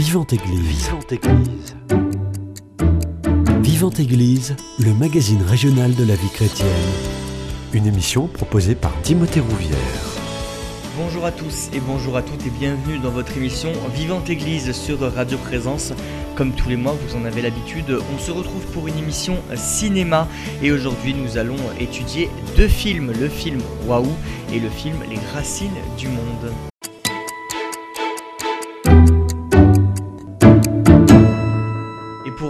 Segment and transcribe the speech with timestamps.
[0.00, 0.86] Vivante Église.
[0.86, 1.76] Vivante Église.
[3.60, 6.68] Vivante Église, le magazine régional de la vie chrétienne.
[7.74, 9.76] Une émission proposée par Timothée Rouvière.
[10.96, 15.00] Bonjour à tous et bonjour à toutes et bienvenue dans votre émission Vivante Église sur
[15.00, 15.92] Radio Présence.
[16.34, 20.26] Comme tous les mois, vous en avez l'habitude, on se retrouve pour une émission cinéma
[20.62, 24.08] et aujourd'hui nous allons étudier deux films, le film Waouh
[24.50, 26.69] et le film Les Racines du Monde.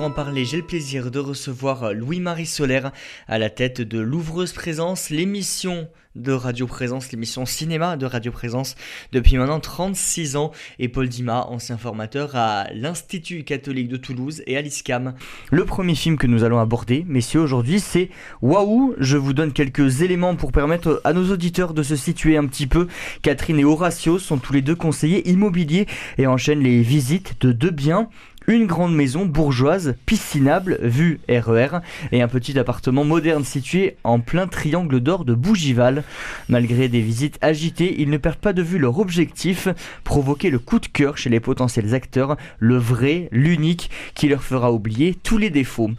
[0.03, 2.91] En parler, j'ai le plaisir de recevoir Louis-Marie Solaire
[3.29, 8.75] à la tête de l'Ouvreuse Présence, l'émission de Radio Présence, l'émission cinéma de Radio Présence
[9.13, 14.57] depuis maintenant 36 ans et Paul Dima, ancien formateur à l'Institut catholique de Toulouse et
[14.57, 15.15] à l'ISCAM.
[15.53, 18.11] Le premier film que nous allons aborder, messieurs, aujourd'hui, c'est
[18.43, 22.47] Waouh Je vous donne quelques éléments pour permettre à nos auditeurs de se situer un
[22.47, 22.89] petit peu.
[23.23, 25.87] Catherine et Horatio sont tous les deux conseillers immobiliers
[26.19, 28.09] et enchaînent les visites de deux biens
[28.51, 31.81] une grande maison bourgeoise, piscinable, vue RER, e
[32.13, 36.03] et un petit appartement moderne situé en plein triangle d'or de Bougival.
[36.49, 39.69] Malgré des visites agitées, ils ne perdent pas de vue leur objectif,
[40.05, 44.73] provoquer le coup de cœur chez les potentiels acteurs, le vrai, l'unique, qui leur fera
[44.73, 45.91] oublier tous les défauts.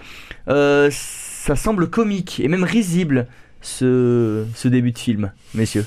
[0.47, 3.27] Euh, ça semble comique et même risible
[3.61, 5.85] ce, ce début de film, messieurs.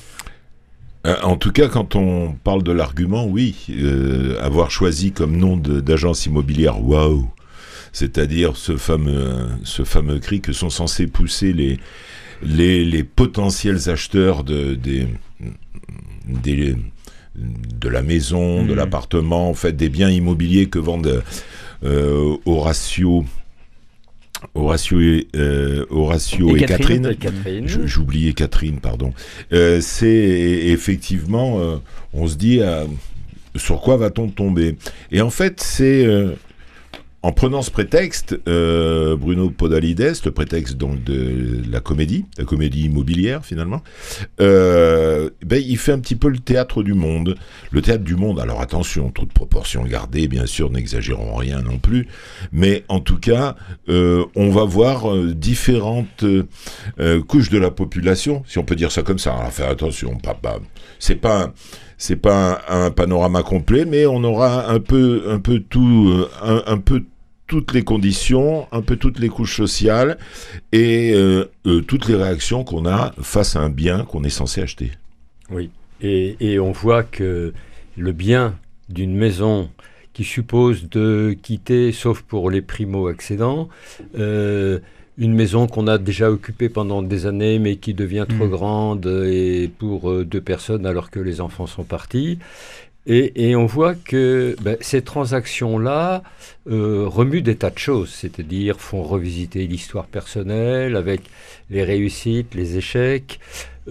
[1.05, 5.55] Euh, en tout cas, quand on parle de l'argument, oui, euh, avoir choisi comme nom
[5.55, 7.29] d'agence immobilière Wow,
[7.93, 11.79] c'est-à-dire ce fameux, ce fameux cri que sont censés pousser les,
[12.41, 15.07] les, potentiels acheteurs de, des,
[17.35, 18.75] de la maison, de mmh.
[18.75, 21.23] l'appartement, en fait, des biens immobiliers que vendent
[21.83, 23.25] euh, Horatio
[24.53, 27.15] Horatio et, euh, Horatio et, Catherine.
[27.85, 29.13] J'oubliais Catherine, pardon.
[29.53, 31.77] Euh, c'est effectivement, euh,
[32.13, 32.61] on se dit,
[33.55, 34.77] sur quoi va-t-on tomber?
[35.11, 36.07] Et en fait, c'est
[37.25, 42.83] en prenant ce prétexte, euh, Bruno Podalides, le prétexte donc de la comédie, la comédie
[42.83, 43.81] immobilière finalement,
[44.39, 47.35] euh, ben, il fait un petit peu le théâtre du monde.
[47.71, 52.07] Le théâtre du monde, alors attention, toute proportion gardée, bien sûr, n'exagérons rien non plus,
[52.51, 53.55] mais en tout cas,
[53.89, 56.23] euh, on va voir différentes
[57.27, 59.33] couches de la population, si on peut dire ça comme ça.
[59.33, 60.59] Alors, faire attention, papa,
[60.99, 61.51] c'est pas
[61.97, 66.77] c'est pas un, panorama complet, mais on aura un peu, un peu tout, un, un
[66.77, 67.03] peu
[67.47, 70.17] toutes les conditions, un peu toutes les couches sociales
[70.71, 74.61] et euh, euh, toutes les réactions qu'on a face à un bien qu'on est censé
[74.61, 74.91] acheter.
[75.51, 75.69] Oui,
[76.01, 77.53] et, on voit que
[77.97, 78.55] le bien
[78.89, 79.69] d'une maison
[80.13, 83.69] qui suppose de quitter, sauf pour les primo-accédants,
[84.17, 84.79] euh,
[85.17, 88.49] une maison qu'on a déjà occupée pendant des années mais qui devient trop mmh.
[88.49, 92.39] grande et pour deux personnes alors que les enfants sont partis,
[93.07, 96.23] et, on voit que ben, ces transactions-là
[96.67, 101.21] euh, remuent des tas de choses, c'est-à-dire font revisiter l'histoire personnelle avec
[101.69, 103.39] les réussites, les échecs.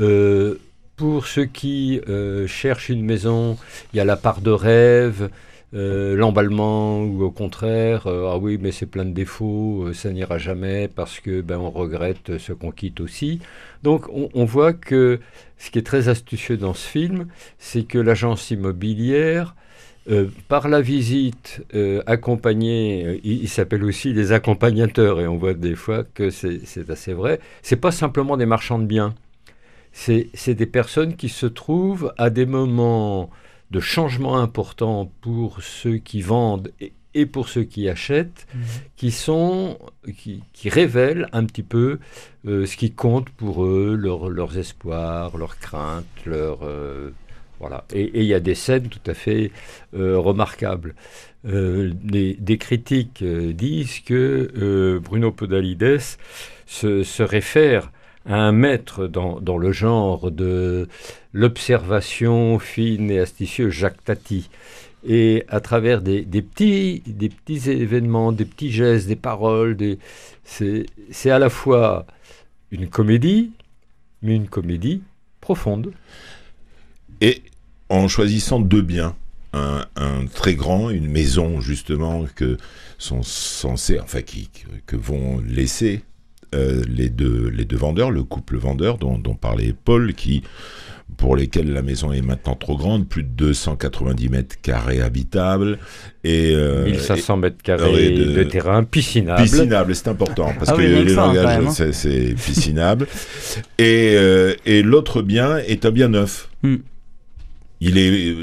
[0.00, 0.58] Euh,
[0.96, 3.56] pour ceux qui euh, cherchent une maison,
[3.92, 5.30] il y a la part de rêve,
[5.74, 10.12] euh, l'emballement ou au contraire, euh, ah oui, mais c'est plein de défauts, euh, ça
[10.12, 13.40] n'ira jamais parce que ben, on regrette ce qu'on quitte aussi.
[13.82, 15.18] Donc on, voit que
[15.58, 17.26] ce qui est très astucieux dans ce film,
[17.58, 19.56] c'est que l'agence immobilière,
[20.48, 21.62] par la visite
[22.06, 27.40] accompagnée, il, s'appelle aussi les accompagnateurs, et on voit des fois que c'est assez vrai,
[27.62, 29.14] c'est pas simplement des marchands de biens,
[29.92, 33.30] c'est des personnes qui se trouvent à des moments
[33.70, 36.70] de changements importants pour ceux qui vendent
[37.14, 38.62] et, pour ceux qui achètent, mhm.
[38.96, 39.78] qui sont
[40.16, 41.98] qui, révèlent un petit peu
[42.46, 47.10] euh, ce qui compte pour eux, leurs espoirs, leurs craintes, leurs euh,
[47.60, 47.84] voilà.
[47.92, 49.52] Et il y a des scènes tout à fait
[49.94, 50.94] euh, remarquables.
[51.44, 56.00] Des, critiques disent que Bruno Podalides
[56.66, 57.92] se, se réfère
[58.26, 60.88] un maître dans, dans le genre de
[61.32, 64.48] l'observation fine et astucieuse, Jacques Tati.
[65.06, 69.98] Et à travers des, des, petits, des petits événements, des petits gestes, des paroles, des,
[70.44, 70.86] c'est,
[71.26, 72.06] à la fois
[72.70, 73.52] une comédie,
[74.22, 75.02] mais une comédie
[75.42, 75.92] profonde.
[77.20, 77.42] Et
[77.90, 79.14] en choisissant deux biens,
[79.52, 82.56] un, un, très grand, une maison justement que
[82.96, 84.48] sont censés, enfin qui,
[84.86, 86.02] que vont laisser
[86.54, 90.42] euh, les, deux, les deux vendeurs, le couple vendeur dont, parlait Paul, qui
[91.16, 95.78] pour lesquels la maison est maintenant trop grande, plus de 290 mètres carrés habitables
[96.24, 99.42] et 1500 euh, mètres carrés de, terrain piscinable.
[99.42, 101.90] Piscinable, c'est important parce ah que le langage hein.
[101.92, 103.06] c'est piscinable.
[103.78, 106.48] et, euh, et l'autre bien est un bien neuf.
[106.62, 106.76] Hmm.
[107.80, 108.34] Il est,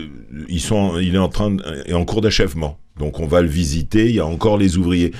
[0.49, 2.77] ils sont, il est en train, est en cours d'achèvement.
[2.99, 5.11] Donc on va le visiter, il y a encore les ouvriers.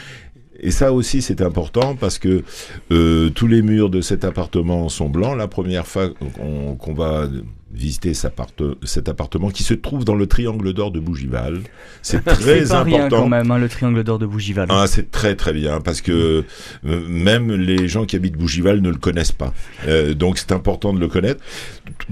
[0.62, 2.44] Et ça aussi, c'est important parce que
[2.92, 5.36] euh, tous les murs de cet appartement sont blancs.
[5.36, 7.28] La première fois qu'on va
[7.74, 11.62] visiter cet appartement qui se trouve dans le triangle d'or de Bougival.
[12.02, 12.84] C'est très pas important.
[12.84, 14.68] Rien quand même, hein, le triangle d'or de Bougival.
[14.70, 16.44] Ah, c'est très très bien parce que
[16.86, 19.54] euh, même les gens qui habitent Bougival ne le connaissent pas.
[19.88, 21.42] Euh, donc c'est important de le connaître.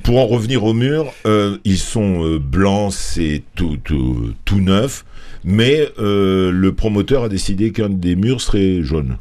[0.02, 1.14] Pour en revenir aux murs,
[1.64, 5.04] ils sont blancs, c'est tout, tout, tout neuf.
[5.44, 9.18] Mais euh, le promoteur a décidé qu'un des murs serait jaune.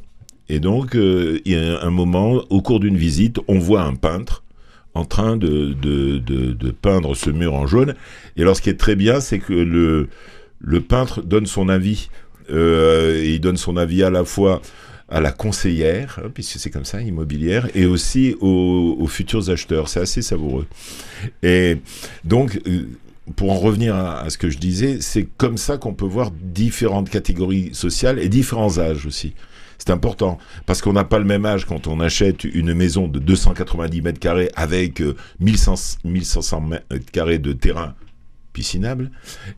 [0.49, 3.95] Et donc, euh, il y a un moment, au cours d'une visite, on voit un
[3.95, 4.45] peintre
[4.95, 7.95] en train de, de, de, peindre ce mur en jaune.
[8.37, 10.09] Et alors, ce qui est très bien, c'est que le,
[10.59, 12.09] le peintre donne son avis.
[12.51, 14.63] Euh, il donne son avis à la fois
[15.11, 19.89] à la conseillère, hein, puisque c'est comme ça, immobilière, et aussi aux, aux futurs acheteurs.
[19.89, 20.67] C'est assez savoureux.
[21.43, 21.77] Et
[22.25, 22.61] donc,
[23.37, 27.11] pour en revenir à, ce que je disais, c'est comme ça qu'on peut voir différentes
[27.11, 29.35] catégories sociales et différents âges aussi.
[29.79, 33.19] C'est important parce qu'on n'a pas le même âge quand on achète une maison de
[33.21, 35.01] 290 mètres carrés avec
[35.41, 37.95] 1500, euh, 1500 mètres carrés de terrain
[38.53, 39.13] piscinable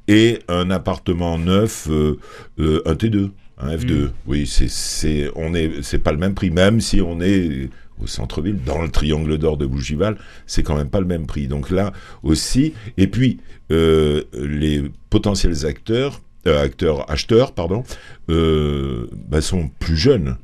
[0.08, 2.19] et un appartement neuf, euh,
[2.58, 3.94] euh, un T2, un F2.
[3.94, 4.11] Mm.
[4.26, 7.70] Oui, c'est on est c'est pas le même prix même si on est
[8.02, 10.17] au centre-ville, dans le triangle d'or de Bougival,
[10.47, 11.47] c'est quand même pas le même prix.
[11.47, 11.93] Donc là
[12.23, 13.38] aussi, et puis
[13.70, 17.85] euh, les potentiels acteurs, euh, acteurs acheteurs, pardon,
[18.29, 20.37] euh, bah, sont plus jeunes,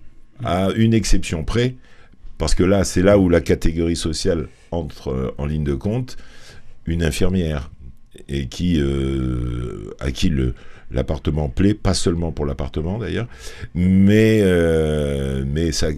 [0.44, 1.74] à une exception près,
[2.38, 6.16] parce que là, c'est là où la catégorie sociale entre en ligne de compte,
[6.84, 7.70] une infirmière
[8.28, 8.82] et qui
[10.00, 10.54] à qui le
[10.90, 13.28] l'appartement plaît, pas seulement pour l'appartement d'ailleurs,
[13.74, 14.42] mais
[15.46, 15.88] mais ça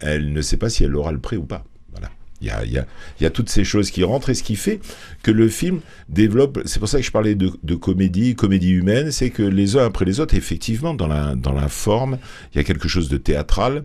[0.00, 1.64] elle ne sait pas si elle aura le prêt ou pas.
[1.90, 2.10] Voilà.
[2.40, 2.86] Il y a, y, a,
[3.20, 4.80] y a, toutes ces choses qui rentrent et ce qui fait
[5.22, 9.10] que le film développe, c'est pour ça que je parlais de, de comédie, comédie humaine,
[9.10, 12.18] c'est que les uns après les autres, effectivement, dans la, dans la forme,
[12.52, 13.84] il y a quelque chose de théâtral.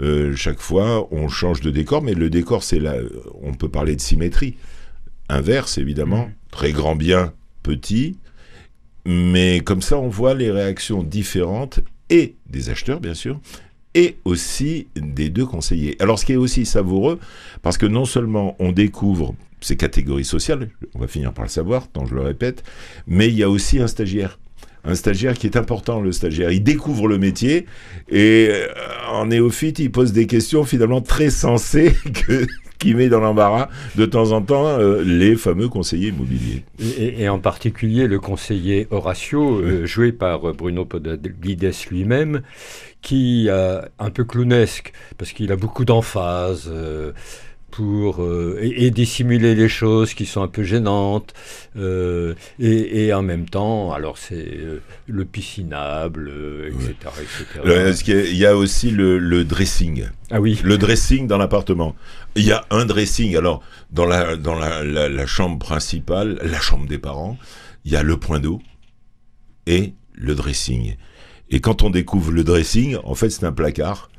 [0.00, 2.94] Euh, chaque fois, on change de décor, mais le décor, c'est là,
[3.42, 4.56] on peut parler de symétrie.
[5.28, 6.32] Inverse, évidemment, mmh.
[6.50, 7.32] très grand bien,
[7.62, 8.16] petit,
[9.04, 11.80] mais comme ça, on voit les réactions différentes
[12.10, 13.40] et des acheteurs, bien sûr,
[13.94, 15.96] et aussi des deux conseillers.
[16.00, 17.18] Alors ce qui est aussi savoureux,
[17.62, 21.88] parce que non seulement on découvre ces catégories sociales, on va finir par le savoir,
[21.88, 22.62] tant je le répète,
[23.06, 24.38] mais il y a aussi un stagiaire.
[24.82, 26.50] Un stagiaire qui est important, le stagiaire.
[26.50, 27.66] Il découvre le métier
[28.08, 28.66] et euh,
[29.10, 31.94] en néophyte, il pose des questions finalement très sensées
[32.26, 32.46] que,
[32.78, 36.64] qui met dans l'embarras de temps en temps euh, les fameux conseillers immobiliers.
[36.98, 42.40] Et, en particulier le conseiller Horatio, euh, joué par Bruno Podalides lui-même,
[43.02, 46.68] qui est un peu clownesque, parce qu'il a beaucoup d'emphase.
[46.68, 47.12] Euh,
[47.70, 51.34] pour euh, et, dissimuler les choses qui sont un peu gênantes
[51.76, 54.58] euh, et, en même temps alors c'est
[55.06, 56.32] le piscinable
[56.66, 60.08] etc il y a aussi le, dressing.
[60.32, 60.58] Ah oui.
[60.64, 61.94] Le dressing dans l'appartement.
[62.34, 63.62] Il y a un dressing alors
[63.92, 67.38] dans la dans la chambre principale la chambre des parents
[67.84, 68.60] il y a le point d'eau
[69.66, 70.96] et le dressing
[71.50, 74.10] et quand on découvre le dressing, en fait, c'est un placard.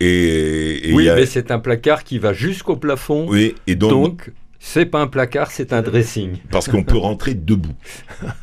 [0.00, 3.26] Et, oui, mais c'est un placard qui va jusqu'au plafond.
[3.28, 6.36] Oui, et donc, donc c'est pas un placard, c'est un dressing.
[6.50, 7.74] Parce qu'on peut rentrer debout.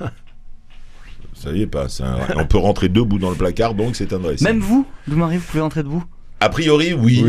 [1.34, 1.88] Vous saviez pas,
[2.38, 4.48] on peut rentrer debout dans le placard, donc c'est un dressing.
[4.48, 6.04] Même vous, Marie, vous pouvez rentrer debout
[6.40, 7.26] a priori, oui,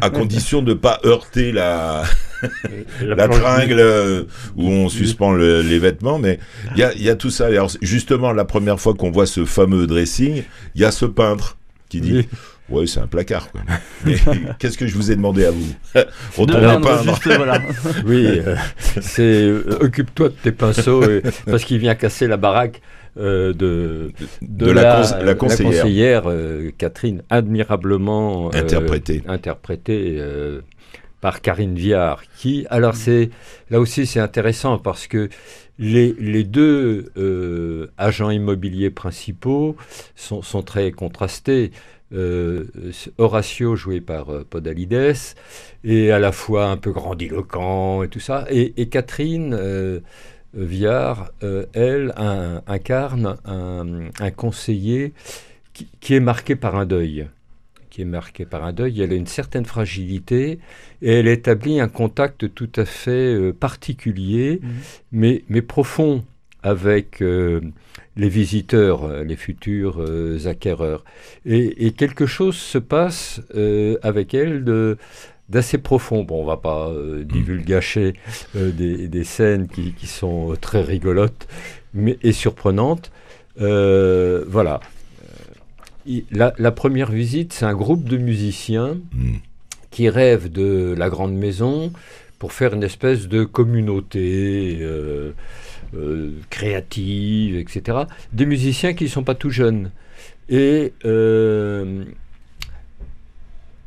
[0.00, 2.04] à condition de ne pas heurter la,
[3.02, 4.24] la, tringle euh,
[4.56, 6.18] où on suspend les vêtements.
[6.18, 6.38] Mais
[6.76, 7.46] il y a, y a, tout ça.
[7.46, 10.42] Alors, justement, la première fois qu'on voit ce fameux dressing,
[10.74, 11.56] il y a ce peintre
[11.88, 12.28] qui dit
[12.68, 12.86] oui.
[12.86, 13.48] c'est un placard.
[14.04, 14.16] Mais
[14.58, 15.74] qu'est-ce que je vous ai demandé à vous?
[15.94, 16.04] À
[16.80, 17.18] peindre.
[18.06, 18.56] oui, euh,
[19.00, 21.02] c'est euh, occupe-toi de tes pinceaux
[21.46, 22.80] parce qu'il vient casser la baraque.
[23.16, 30.22] Euh, de, de, la, conseillère, euh, Catherine, admirablement euh, interprétée, interprétée
[31.20, 33.30] par Karine Viard, qui, alors c'est
[33.68, 35.28] là aussi c'est intéressant parce que
[35.78, 37.10] les, les deux
[37.98, 39.76] agents immobiliers principaux
[40.14, 41.72] sont, sont très contrastés.
[43.18, 45.14] Horatio joué par Podalides
[45.84, 49.56] et à la fois un peu grandiloquent et tout ça, et, et Catherine
[50.54, 52.12] Viard, euh, elle,
[52.66, 55.12] incarne un, conseiller
[56.00, 57.26] qui, est marqué par un deuil.
[57.88, 59.00] Qui est marqué par un deuil.
[59.00, 60.58] Elle a une certaine fragilité
[61.02, 64.68] et elle établit un contact tout à fait euh, particulier, mmh.
[65.48, 66.24] mais, profond
[66.62, 67.60] avec euh,
[68.16, 70.04] les visiteurs, les futurs
[70.46, 71.04] acquéreurs.
[71.46, 73.40] Et, quelque chose se passe
[74.02, 74.98] avec elle de
[75.50, 76.22] d'assez profond.
[76.22, 78.14] Bon, on va pas euh, divulgacher
[78.56, 81.46] euh, des, scènes qui, sont très rigolotes
[81.92, 83.10] mais, et surprenantes.
[83.56, 84.80] voilà.
[86.30, 89.34] La, première visite, c'est un groupe de musiciens hmm.
[89.90, 91.92] qui rêvent de la grande maison
[92.40, 95.32] pour faire une espèce de communauté euh,
[95.94, 97.98] euh, créative, etc.
[98.32, 99.90] Des musiciens qui ne sont pas tout jeunes.
[100.48, 102.04] Et euh,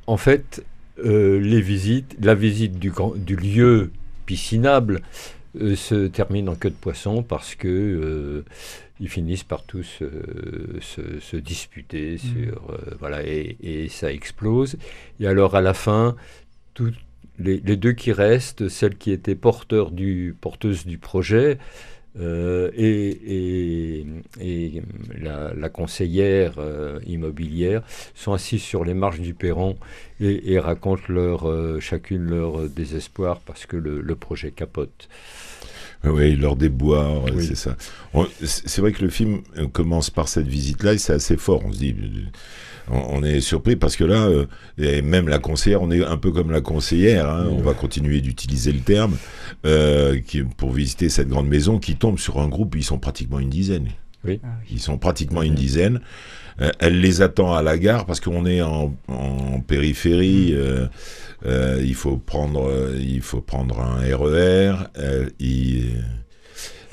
[0.05, 0.63] en fait,
[0.98, 3.92] les visites, la visite du, du lieu
[4.26, 5.02] piscinable
[5.56, 8.44] se termine en queue de poisson parce que
[9.00, 10.02] ils finissent par tous
[10.82, 12.18] se, disputer mmh.
[12.18, 14.78] sur voilà et, et, ça explose
[15.20, 16.16] et alors à la fin
[16.74, 16.92] tout,
[17.40, 21.58] les, deux qui restent, celle qui était porteur du, porteuse du projet
[22.20, 24.05] euh, et,
[25.20, 27.82] la, conseillère euh, immobilière,
[28.13, 29.77] sont assises sur les marches du perron
[30.20, 35.10] et, racontent leur, euh, chacune leur désespoir parce que le, projet capote.
[36.03, 37.75] Oui, leur déboire, c'est ça.
[38.43, 39.41] C'est vrai que le film
[39.72, 41.63] commence par cette visite-là et c'est assez fort.
[41.65, 41.96] On se dit,
[42.90, 44.46] on, est surpris parce que là, euh,
[44.78, 48.22] et même la conseillère, on est un peu comme la conseillère, hein, on va continuer
[48.22, 49.18] d'utiliser le terme,
[49.66, 53.40] euh, qui, pour visiter cette grande maison qui tombe sur un groupe, ils sont pratiquement
[53.40, 53.88] une dizaine.
[54.25, 54.40] Oui.
[54.44, 56.00] Ah ils sont pratiquement une dizaine.
[56.62, 58.94] Euh, elle les attend à la gare parce qu'on est en,
[59.68, 60.54] périphérie.
[60.54, 60.90] Mm.
[61.82, 64.75] il faut prendre, il faut prendre un RER.
[64.98, 66.04] E il,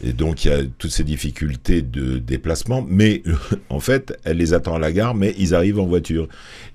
[0.02, 3.22] et donc il y a toutes ces difficultés de déplacement, mais
[3.68, 6.28] en fait, elle les attend à la gare, mais ils arrivent en voiture.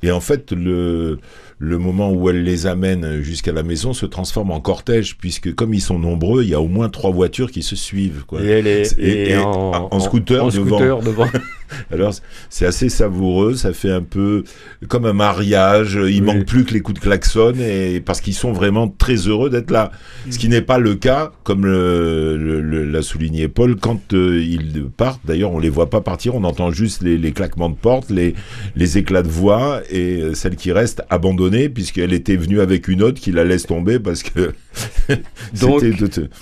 [0.04, 1.20] Et en fait, le,
[1.58, 5.74] le moment où elle les amène jusqu'à la maison se transforme en cortège, puisque comme
[5.74, 8.26] ils sont nombreux, il y a au moins trois voitures qui se suivent.
[8.28, 8.42] Quoi.
[8.42, 11.00] Et elle est en, scooter devant.
[11.02, 11.28] devant.
[11.92, 12.14] Alors
[12.50, 14.44] c'est assez savoureux, ça fait un peu
[14.88, 15.98] comme un mariage.
[16.10, 19.50] Il manque plus que les coups de klaxon et parce qu'ils sont vraiment très heureux
[19.50, 19.92] d'être là.
[20.30, 25.22] Ce qui n'est pas le cas, comme l'a souligné Paul, quand euh, ils partent.
[25.26, 28.36] D'ailleurs, on les voit pas partir, on entend juste les, les claquements de porte, les,
[28.76, 31.04] les éclats de voix et euh, celle qui reste
[31.46, 34.54] abandonnée puisqu'elle était venue avec une autre qui la laisse tomber parce que
[35.62, 35.84] donc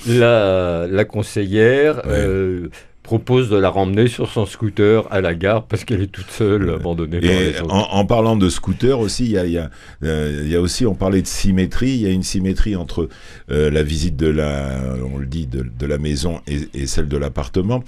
[0.07, 2.67] la, la conseillère euh,
[3.03, 6.69] propose de la ramener sur son scooter à la gare parce qu'elle est toute seule
[6.69, 9.69] abandonnée Et En, parlant de scooter aussi, il y a, y, a,
[10.03, 13.09] euh, y a, aussi, on parlait de symétrie, il y a une symétrie entre
[13.51, 14.79] euh, la visite de la,
[15.13, 17.83] on le dit, de, de la maison et, et celle de l'appartement.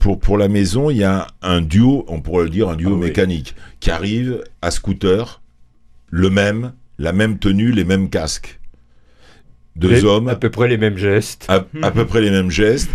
[0.00, 2.94] pour, pour la maison, il y a un duo, on pourrait le dire, un duo
[2.96, 5.40] ah mécanique qui arrive à scooter
[6.10, 8.60] le même, la même tenue, les mêmes casques.
[9.76, 10.28] Deux hommes.
[10.28, 11.46] À peu près les mêmes gestes.
[11.48, 12.90] À, peu près les mêmes gestes.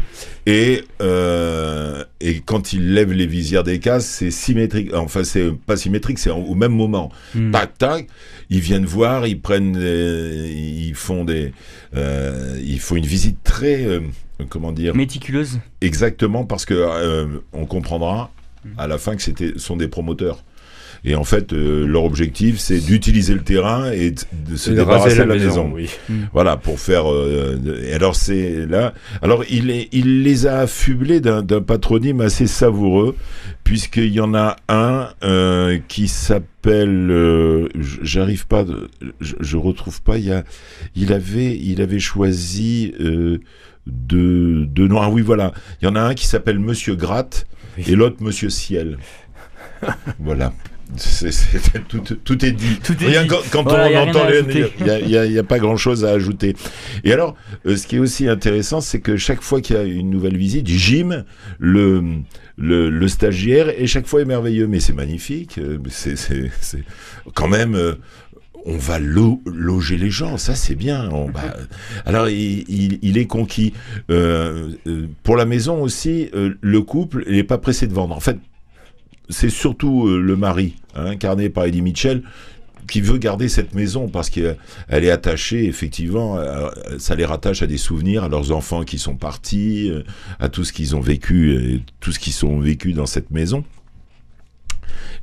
[0.45, 4.93] Et, euh, et quand ils lèvent les visières des casques, c'est symétrique.
[4.93, 7.11] Enfin, c'est pas symétrique, c'est au même moment.
[7.33, 7.51] Hmm.
[7.51, 8.07] Tac, tac.
[8.49, 11.53] Ils viennent voir, ils prennent, ils font des,
[11.95, 14.01] euh, ils font une visite très, euh,
[14.49, 15.59] comment dire, méticuleuse.
[15.81, 18.31] Exactement, parce que on comprendra
[18.77, 20.43] à la fin que c'était sont des promoteurs.
[21.07, 25.23] Et en fait, euh, leur objectif, c'est d'utiliser le terrain et de se débarrasser de
[25.23, 25.71] la, maison.
[25.71, 25.87] Oui.
[26.09, 26.23] Mm.
[26.33, 27.11] Voilà, pour faire.
[27.11, 28.93] Euh, et alors c'est là.
[29.21, 33.15] Alors il, est, il les a affublés d'un patronyme assez savoureux,
[33.63, 37.11] puisqu'il y en a un euh, qui s'appelle.
[37.11, 37.69] Euh,
[38.01, 38.65] J'arrive pas.
[39.21, 40.17] Je, je, retrouve pas.
[40.17, 40.43] Il y a.
[40.95, 41.55] Il avait.
[41.55, 42.93] Il avait choisi.
[42.99, 43.39] Euh,
[43.85, 45.13] de, de noir.
[45.13, 45.53] Oui, voilà.
[45.79, 47.45] Il y en a un qui s'appelle Monsieur Gratte
[47.77, 48.97] et l'autre Monsieur Ciel.
[50.19, 50.51] voilà
[52.23, 52.79] tout, est dit.
[52.99, 56.55] Rien Quand, on entend il n'y a, pas grand-chose à ajouter.
[57.03, 59.83] Et alors, euh, ce qui est aussi intéressant, c'est que chaque fois qu'il y a
[59.83, 61.23] une nouvelle visite, Jim,
[61.59, 62.03] le,
[62.57, 64.67] le, stagiaire, est chaque fois merveilleux.
[64.67, 65.57] Mais c'est magnifique.
[65.57, 66.83] Euh, c'est
[67.33, 67.75] quand même...
[67.75, 67.95] Euh,
[68.67, 71.07] on va loger les gens, ça c'est bien.
[72.03, 73.73] alors il, est conquis.
[74.07, 78.15] pour la maison aussi, le couple n'est pas pressé de vendre.
[78.15, 78.37] En fait,
[79.29, 82.23] c'est surtout euh, le mari, hein, incarné par Eddie Mitchell,
[82.87, 84.57] qui veut garder cette maison parce qu'elle
[84.89, 86.37] est attachée, effectivement,
[86.99, 90.03] ça les rattache à des souvenirs, à leurs enfants qui sont partis, euh,
[90.39, 93.63] à tout ce qu'ils ont vécu, tout ce qu'ils ont vécu dans cette maison.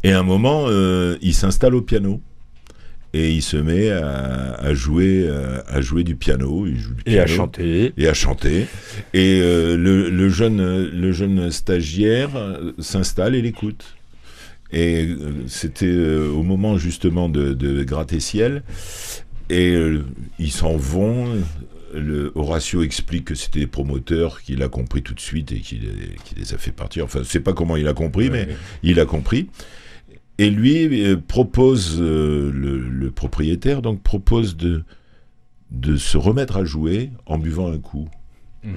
[0.04, 2.20] Et à un moment, euh, il s'installe au piano
[3.14, 5.28] et il se met à, jouer
[5.68, 7.92] à jouer du piano, il joue du piano et à chanter.
[7.96, 8.66] Et à chanter.
[9.14, 12.30] Et euh, le, jeune le jeune stagiaire
[12.78, 13.96] s'installe et l'écoute.
[14.72, 18.62] Et euh, c'était euh, au moment justement de, de gratter ciel.
[19.50, 19.74] Et
[20.38, 21.26] ils s'en vont.
[21.94, 25.78] Le, Horatio explique que c'était des promoteurs qu'il a compris tout de suite et qui,
[26.36, 27.04] les a fait partir.
[27.04, 28.48] Enfin, je sais pas comment il a compris, mais
[28.82, 29.50] il a compris.
[30.42, 34.82] Et lui euh, propose, euh, le, propriétaire, donc propose de,
[35.70, 38.08] de se remettre à jouer en buvant un coup.
[38.64, 38.74] Mhm.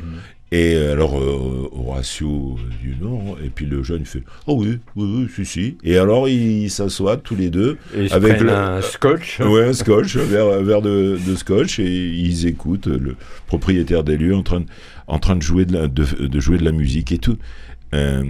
[0.51, 5.43] Et alors, Horatio dit non, et puis le jeune fait Oh oui, oui, oui, si,
[5.43, 5.77] si.
[5.83, 7.77] Et alors, ils s'assoient tous les deux
[8.11, 9.39] avec un scotch.
[9.41, 13.15] Ouais, un scotch, un verre, de, scotch, et ils écoutent le
[13.47, 14.67] propriétaire des lieux en train de,
[15.07, 17.37] en train de jouer de, de jouer de la musique et tout.
[17.95, 18.23] Euh,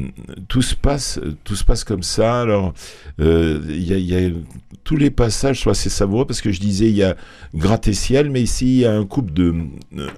[0.48, 2.41] tout se passe, tout se passe comme ça.
[2.41, 2.74] Alors,
[3.19, 4.29] euh, il y, a,
[4.84, 7.15] tous les passages sont assez savoureux parce que je disais il y a
[7.55, 9.55] gratte ciel, mais ici il y a un couple de,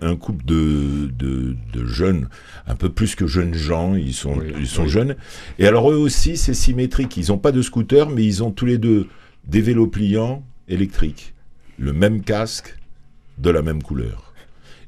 [0.02, 2.28] un couple de, de, jeunes,
[2.68, 3.96] un peu plus que jeunes gens.
[3.96, 5.16] Ils sont, ils sont jeunes.
[5.60, 7.16] Et alors eux aussi, c'est symétrique.
[7.16, 9.08] Ils n'ont pas de scooter, mais ils ont tous les deux
[9.46, 11.34] des vélos pliants électriques,
[11.78, 12.78] le même casque,
[13.38, 14.34] de la même couleur.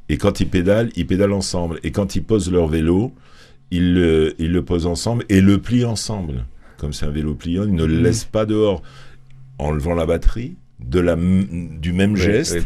[0.10, 1.80] Et quand ils pédalent, ils pédalent ensemble.
[1.84, 3.14] Et quand ils posent leur vélo,
[3.72, 6.46] ils le, le posent ensemble et le plient ensemble.
[6.78, 8.04] Comme c'est un vélo pliant, ils ne le mmh.
[8.04, 8.82] laissent pas dehors
[9.58, 12.58] en levant la batterie de la, du même geste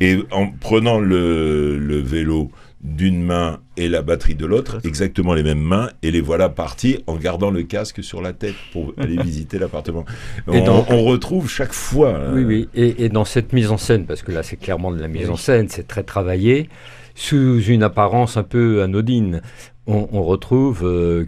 [0.00, 2.50] et en prenant le, le vélo
[2.82, 7.02] d'une main et la batterie de l'autre, exactement les mêmes mains, et les voilà partis
[7.08, 10.04] en gardant le casque sur la tête pour aller visiter l'appartement.
[10.46, 12.16] On, on, retrouve chaque fois.
[12.16, 12.32] Hein.
[12.34, 15.00] Oui, oui, et, et, dans cette mise en scène, parce que là c'est clairement de
[15.00, 16.68] la mise en scène, c'est très travaillé,
[17.16, 19.42] sous une apparence un peu anodine
[19.86, 21.26] on, retrouve euh,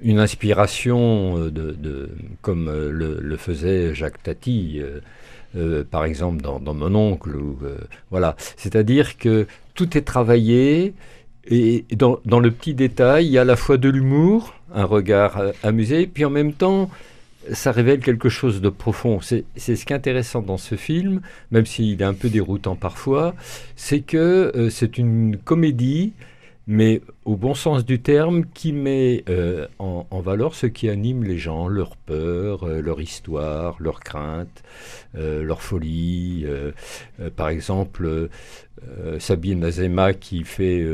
[0.00, 2.08] une inspiration euh,
[2.42, 4.80] comme euh, le, faisait Jacques Tati,
[5.90, 7.36] par exemple dans, Mon oncle.
[8.10, 10.94] voilà, c'est-à-dire que tout est travaillé.
[11.50, 15.40] Et dans, le petit détail, il y a à la fois de l'humour, un regard
[15.62, 16.90] amusé, puis en même temps,
[17.52, 19.20] ça révèle quelque chose de profond.
[19.22, 23.34] C'est ce qui est intéressant dans ce film, même s'il est un peu déroutant parfois,
[23.76, 26.12] c'est que c'est une comédie
[26.68, 31.38] mais au bon sens du terme, qui met euh, en, valeur ce qui anime les
[31.38, 34.62] gens, leur peur, euh, leur histoire, leurs craintes,
[35.16, 36.46] euh, leur folie.
[37.36, 38.28] par exemple,
[39.18, 40.86] Sabine Azema, qui, fait,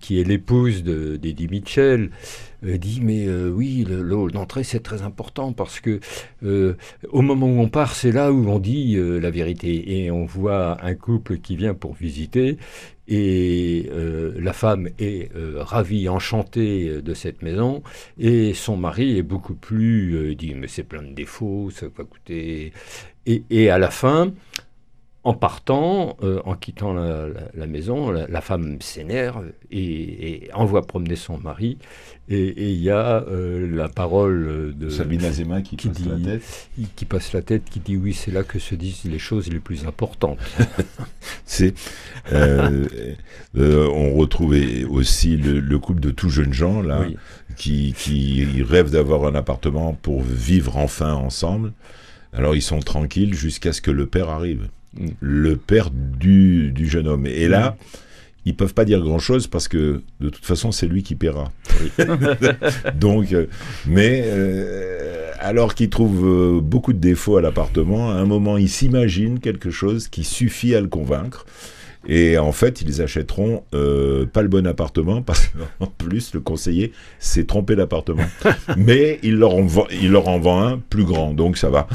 [0.00, 2.10] qui est l'épouse d'Eddie Mitchell,
[2.62, 6.00] dit mais oui, le, hall d'entrée c'est très important parce que
[6.42, 10.00] au moment où on part, c'est là où on dit la vérité.
[10.00, 12.58] Et on voit un couple qui vient pour visiter
[13.10, 17.82] et euh, la femme est euh, ravie, enchantée de cette maison,
[18.18, 22.04] et son mari est beaucoup plus, euh, dit mais c'est plein de défauts, ça va
[22.04, 22.72] coûter.
[23.26, 24.32] Et à la fin,
[25.22, 31.76] en partant, en quittant la, maison, la, femme s'énerve et, envoie promener son mari.
[32.30, 36.68] Et il y a la parole de Sabine Azema qui, passe la tête.
[36.96, 39.60] Qui passe la tête, qui dit oui, c'est là que se disent les choses les
[39.60, 40.38] plus importantes.
[41.44, 41.74] c'est
[42.32, 42.86] euh,
[43.56, 47.04] euh, on retrouvait aussi le, couple de tout jeunes gens là
[47.56, 51.72] qui, qui rêvent d'avoir un appartement pour vivre enfin ensemble.
[52.32, 54.68] Alors ils sont tranquilles jusqu'à ce que le père arrive,
[55.20, 57.26] le père du, du, jeune homme.
[57.26, 57.96] Et là, mm.
[58.46, 61.52] ils peuvent pas dire grand chose parce que de toute façon c'est lui qui paiera.
[62.94, 63.46] Donc, euh,
[63.86, 64.24] mais
[65.38, 70.08] alors qu'il trouve beaucoup de défauts à l'appartement, à un moment il s'imagine quelque chose
[70.08, 71.46] qui suffit à le convaincre.
[72.06, 76.92] Et en fait, ils achèteront euh, pas le bon appartement parce qu'en plus, le conseiller
[77.18, 78.24] s'est trompé d'appartement.
[78.76, 81.88] Mais il leur, en vend, il leur en vend un plus grand, donc ça va.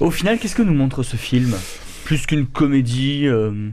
[0.00, 1.54] Au final, qu'est-ce que nous montre ce film?
[2.04, 3.68] Plus qu'une comédie euh,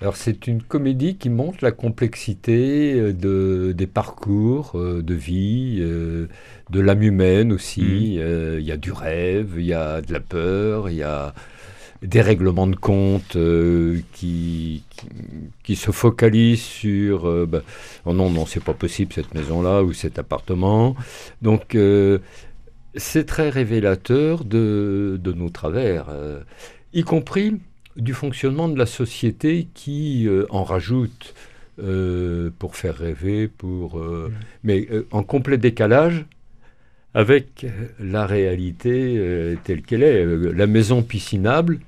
[0.00, 6.80] Alors c'est une comédie qui montre la complexité euh, de, des parcours de vie, de
[6.80, 8.18] l'âme humaine aussi.
[8.20, 8.58] Mmh.
[8.58, 11.34] Il y a du rêve, il y a de la peur, il y a
[12.04, 14.84] des règlements de compte euh, qui,
[15.62, 17.62] qui, se focalisent sur euh, bah,
[18.04, 20.94] oh non, non, c'est pas possible cette maison-là ou cet appartement.
[21.40, 22.18] Donc, euh,
[22.94, 26.06] c'est très révélateur de, de nos travers,
[26.92, 27.58] y compris
[27.96, 31.34] du fonctionnement de la société qui en rajoute
[32.60, 34.30] pour faire rêver, pour, mmh.
[34.62, 36.24] mais en complet décalage
[37.14, 37.66] avec
[37.98, 40.24] la réalité telle qu'elle est.
[40.52, 41.80] La maison piscinable,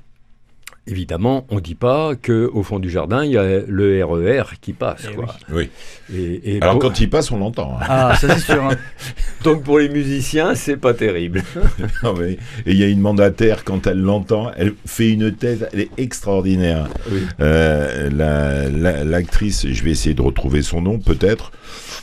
[0.88, 4.44] Évidemment, on ne dit pas qu'au fond du jardin, il y a le RER e
[4.60, 5.06] qui passe.
[5.10, 5.68] Eh oui.
[6.14, 7.76] Et, Alors quand il passe, on l'entend.
[7.80, 7.86] Hein.
[7.88, 8.64] Ah, ça c'est sûr.
[8.64, 8.76] Hein.
[9.44, 11.42] Donc pour les musiciens, c'est pas terrible.
[12.26, 15.90] Et il y a une mandataire, quand elle l'entend, elle fait une tête, elle est
[15.96, 16.88] extraordinaire.
[17.40, 21.50] Euh, l'actrice, je vais essayer de retrouver son nom, peut-être.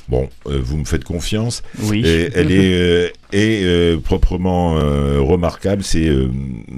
[0.09, 1.63] Bon, euh, vous me faites confiance.
[1.83, 2.01] Oui.
[2.05, 5.83] Et, elle est, euh, euh, proprement remarquable.
[5.83, 6.09] C'est,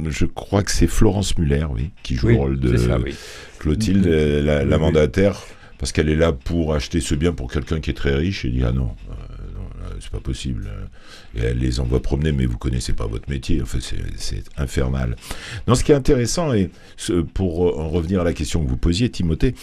[0.07, 2.75] je crois que c'est Florence Muller, oui, qui joue le rôle de
[3.59, 5.41] Clotilde, la, mandataire,
[5.77, 8.45] parce qu'elle est là pour acheter ce bien pour quelqu'un qui est très riche.
[8.45, 8.91] Et dit ah non,
[9.99, 10.69] c'est pas possible.
[11.35, 13.61] Et elle les envoie promener, mais vous connaissez pas votre métier.
[13.61, 13.79] En fait,
[14.17, 15.15] c'est infernal.
[15.67, 16.69] Non, ce qui est intéressant, et
[17.33, 19.55] pour en revenir à la question que vous posiez, Timothée,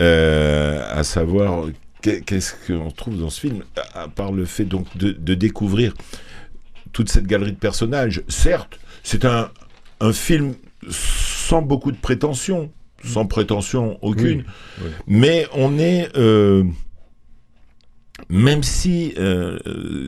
[0.00, 1.66] à savoir
[2.02, 3.62] qu'est-ce qu'on trouve dans ce film,
[3.94, 5.94] à part le fait donc de, découvrir
[6.92, 8.22] toute cette galerie de personnages.
[8.28, 9.50] Certes, c'est un,
[10.00, 10.54] un film
[10.90, 12.70] sans beaucoup de prétention,
[13.04, 14.44] sans prétention aucune,
[15.06, 16.64] mais on est, euh,
[18.28, 19.58] même si euh,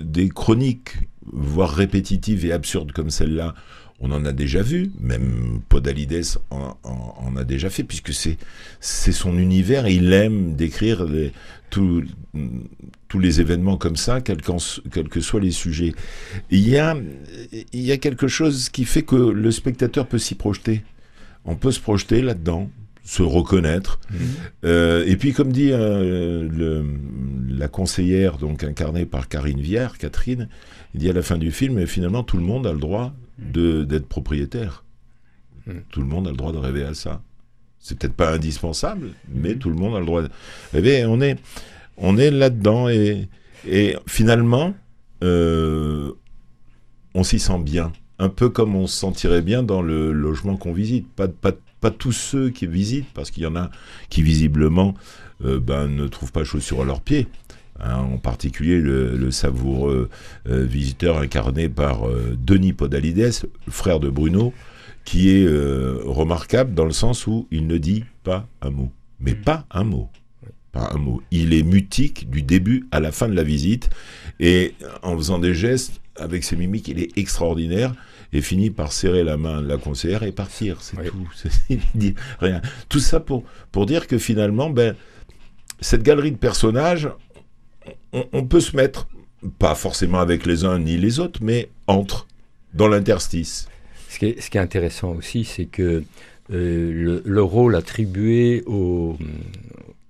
[0.04, 3.54] des chroniques, voire répétitives et absurdes comme celle-là,
[4.00, 9.88] on en a déjà vu, même Podalides en, a déjà fait, puisque c'est son univers,
[9.88, 11.06] il aime décrire
[13.14, 15.94] tous les événements comme ça, quels que soient les sujets.
[16.50, 16.96] Il y, a,
[17.72, 20.82] il y a quelque chose qui fait que le spectateur peut s'y projeter.
[21.44, 22.70] On peut se projeter là-dedans,
[23.04, 24.00] se reconnaître.
[24.10, 24.16] Mmh.
[24.64, 26.84] Euh, et puis, comme dit euh, le,
[27.56, 30.48] la conseillère, donc incarnée par Karine Vière, Catherine,
[30.92, 34.08] il dit à la fin du film, finalement, tout le monde a le droit d'être
[34.08, 34.82] propriétaire.
[35.68, 35.82] Hmm.
[35.92, 37.22] Tout le monde a le droit de rêver à ça.
[37.78, 39.58] C'est peut-être pas indispensable, mais hmm.
[39.58, 40.30] tout le monde a le droit de
[40.72, 41.06] rêver.
[41.06, 41.38] on est,
[41.96, 43.28] on est là-dedans et,
[43.68, 44.74] et finalement,
[45.22, 46.12] euh,
[47.14, 47.92] on s'y sent bien.
[48.18, 51.08] Un peu comme on se sentirait bien dans le logement qu'on visite.
[51.14, 53.70] Pas, pas, pas tous ceux qui visitent, parce qu'il y en a
[54.08, 54.94] qui visiblement
[55.44, 57.28] euh, ben, ne trouvent pas chaussures à leurs pieds.
[57.80, 60.08] Hein, en particulier le, savoureux
[60.48, 63.32] euh, visiteur incarné par euh, Denis Podalides,
[63.68, 64.52] frère de Bruno,
[65.04, 68.92] qui est euh, remarquable dans le sens où il ne dit pas un mot.
[69.18, 69.42] Mais mm.
[69.42, 70.08] pas un mot.
[70.74, 71.22] Pas un mot.
[71.30, 73.88] Il est mutique du début à la fin de la visite
[74.40, 77.94] et en faisant des gestes, avec ses mimiques, il est extraordinaire
[78.32, 80.82] et finit par serrer la main de la conseillère et partir.
[80.82, 81.28] C'est tout.
[81.70, 82.60] Il dit rien.
[82.88, 84.96] Tout ça pour, pour dire que finalement, ben,
[85.80, 87.08] cette galerie de personnages,
[88.12, 89.08] on, peut se mettre,
[89.58, 92.26] pas forcément avec les uns ni les autres, mais entre,
[92.72, 93.68] dans l'interstice.
[94.08, 96.04] Ce qui, est, intéressant aussi, c'est que
[96.52, 98.62] euh, le, rôle attribué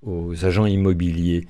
[0.07, 1.47] aux, agents immobiliers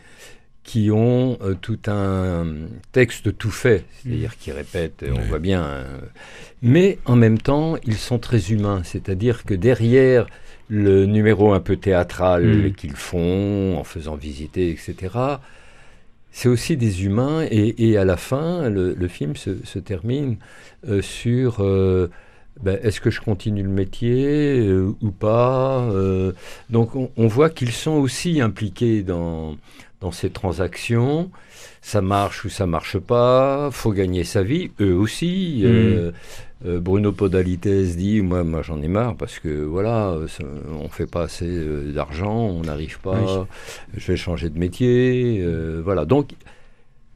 [0.63, 2.47] qui ont euh, tout un
[2.93, 4.41] texte tout fait, c'est-à-dire mm.
[4.41, 5.85] qui répètent, on voit bien, hein.
[6.63, 10.27] mais en même temps, ils sont très humains, c'est-à-dire que derrière
[10.69, 12.73] le numéro un peu théâtral mm.
[12.75, 15.37] qu'ils font en faisant visiter, etc.,
[16.35, 20.37] c'est aussi des humains et, à la fin, le, film se, termine
[20.89, 22.11] euh, sur euh,
[22.63, 25.89] ben, est-ce que je continue le métier euh, ou pas
[26.71, 29.57] Donc on, voit qu'ils sont aussi impliqués dans,
[30.01, 31.31] dans ces transactions.
[31.83, 33.71] Ça marche ou ça marche pas.
[33.71, 35.65] Faut gagner sa vie, eux aussi.
[36.67, 40.17] Euh, Bruno Podalites dit moi, moi j'en ai marre parce que voilà,
[40.81, 43.47] on fait pas assez euh, d'argent, on n'arrive pas,
[43.95, 45.41] je vais changer de métier.
[45.43, 46.07] Euh, voilà.
[46.07, 46.31] Donc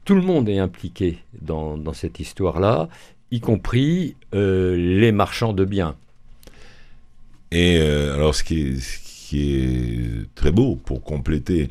[0.05, 2.89] tout le monde est impliqué dans, cette histoire-là,
[3.31, 5.95] y compris les marchands de biens.
[7.51, 8.77] Et alors ce qui,
[9.33, 11.69] est, très beau pour compléter,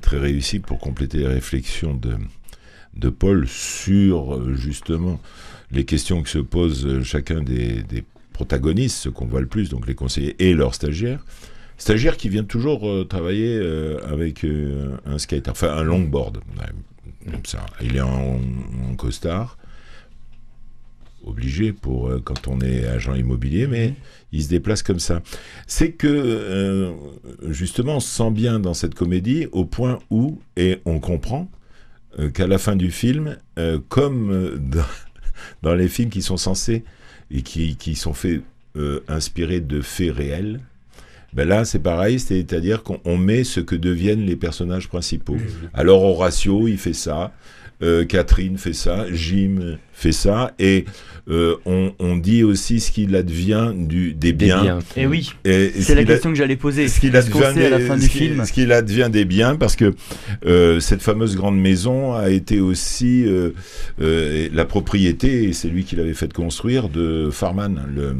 [0.00, 2.16] très réussi pour compléter les réflexions de,
[2.96, 5.20] de Paul sur justement
[5.72, 7.84] les questions que se posent euh, chacun des,
[8.32, 11.24] protagonistes, ceux qu'on voit le plus, donc les conseillers et leurs stagiaires.
[11.76, 14.46] Stagiaire qui vient toujours euh, travailler euh, avec
[15.06, 16.40] un skater, enfin un longboard,
[17.30, 17.66] comme ça.
[17.82, 18.40] Il est en,
[18.96, 19.58] costard,
[21.24, 23.94] obligé pour quand on est agent immobilier, mais mhm.
[24.32, 25.22] il se déplace comme ça.
[25.66, 26.92] C'est que
[27.48, 31.50] justement, on se sent bien dans cette comédie au point où, et on comprend
[32.34, 33.36] qu'à la fin du film,
[33.88, 34.84] comme dans,
[35.62, 36.84] dans les films qui sont censés
[37.30, 38.42] et qui, qui sont faits
[38.76, 40.60] euh, inspirés de faits réels,
[41.34, 45.36] ben là c'est pareil, c'est-à-dire qu'on met ce que deviennent les personnages principaux.
[45.74, 47.32] Alors Horatio, il fait ça,
[47.82, 50.84] euh, Catherine fait ça, Jim fait ça, et
[51.28, 54.80] euh, on, dit aussi ce qu'il advient du, des, biens.
[54.96, 56.88] Et eh oui, c'est la question que j'allais poser.
[56.88, 58.44] Ce qu'il advient, des, à la fin du film.
[58.44, 59.94] Ce qu'il advient des biens, parce que
[60.46, 63.24] euh, cette fameuse grande maison a été aussi
[63.98, 68.16] la propriété, et c'est lui qui l'avait fait construire, de Farman, le,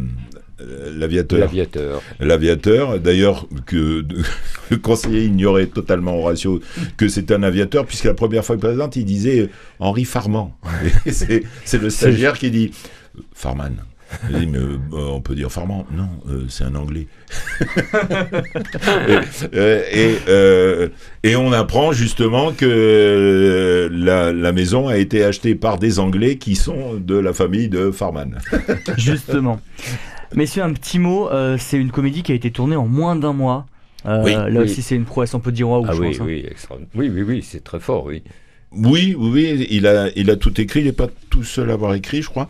[0.94, 1.38] l'aviateur.
[1.38, 2.03] L'aviateur.
[2.20, 3.01] L'aviateur.
[3.01, 4.05] D'ailleurs, que
[4.70, 6.61] le conseiller ignorait totalement Horatio
[6.96, 9.48] que c'est un aviateur, puisque la première fois qu'il présente, il disait euh,
[9.79, 10.51] Henri Farman.
[11.07, 11.44] c'est
[11.81, 12.70] le stagiaire qui dit
[13.35, 13.77] Farman.
[14.31, 15.85] Il dit, mais, euh, on peut dire Farman.
[15.90, 16.09] Non,
[16.48, 17.07] c'est un anglais.
[19.55, 20.16] et,
[21.22, 26.57] et, on apprend justement que la, la, maison a été achetée par des Anglais qui
[26.57, 28.38] sont de la famille de Farman.
[28.98, 29.61] justement.
[30.35, 31.29] Messieurs, un petit mot.
[31.31, 33.66] Euh, c'est une comédie qui a été tournée en moins d'un mois.
[34.07, 36.25] Euh, là aussi, c'est une prouesse, on peut dire ah, oui, hein.
[36.25, 36.47] oui,
[36.95, 38.23] oui, oui, oui, c'est très fort, oui.
[38.75, 40.81] Oui, oui, il a, il a tout écrit.
[40.81, 42.49] Il n'est pas tout seul à avoir écrit, je crois.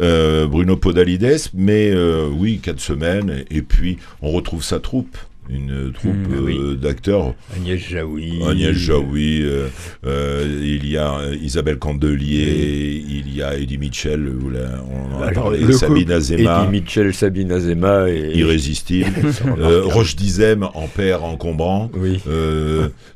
[0.00, 3.44] Euh, Bruno Podalides, mais euh, oui, quatre semaines.
[3.50, 5.16] Et puis, on retrouve sa troupe
[5.50, 7.34] une troupe mmh, euh, d'acteurs.
[7.54, 8.42] Agnès Jaoui.
[8.48, 9.68] Agnès Jaoui, euh,
[10.06, 14.32] euh, il y a Isabelle Candelier, il y a Eddie Mitchell,
[14.90, 16.62] on en a parlé, Sabine Azema.
[16.62, 18.08] Eddie Mitchell, Sabine Azema.
[18.08, 18.32] Et...
[18.36, 19.10] Irrésistible.
[19.84, 21.90] Roche Dizem en père encombrant.
[21.94, 22.20] Oui.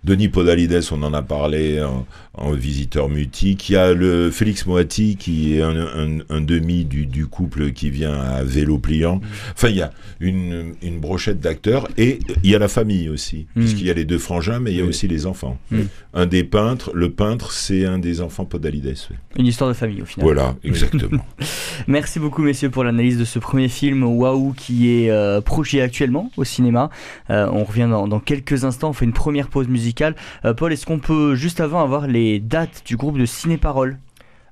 [0.05, 3.69] Denis Podalides, on en a parlé en, visiteur mutique.
[3.69, 8.15] Il y a le Félix Moati qui est un, demi du, du, couple qui vient
[8.15, 9.17] à vélo pliant.
[9.17, 9.23] Mmh.
[9.55, 13.47] Enfin, il y a une, une brochette d'acteurs et il y a la famille aussi,
[13.55, 13.61] hmm.
[13.61, 15.59] puisqu'il y a les deux frangins, mais il y a aussi les enfants.
[15.71, 15.83] Hmm.
[16.15, 18.95] Un des peintres, le peintre, c'est un des enfants Podalides.
[19.37, 20.25] Une histoire de famille au final.
[20.25, 21.25] Voilà, exactement.
[21.87, 26.31] Merci beaucoup messieurs pour l'analyse de ce premier film Waouh qui est euh, projeté actuellement
[26.37, 26.91] au cinéma.
[27.31, 30.15] Euh, on revient dans, quelques instants, on fait une première pause musicale.
[30.45, 33.99] Euh, Paul, est-ce qu'on peut juste avant avoir les dates du groupe de Ciné-Parole?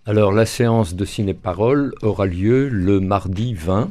[0.08, 3.90] Alors la séance de ciné-parole aura lieu le mardi 20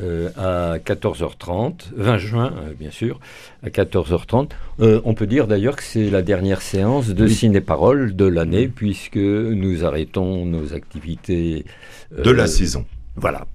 [0.00, 3.20] euh, à 14h30, 20 juin euh, bien sûr,
[3.62, 4.50] à 14h30.
[4.80, 9.16] Euh, on peut dire d'ailleurs que c'est la dernière séance de ciné-parole de l'année puisque
[9.16, 11.64] nous arrêtons nos activités
[12.10, 12.84] de la saison.
[13.14, 13.46] Voilà.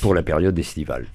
[0.00, 1.06] Pour la période estivale.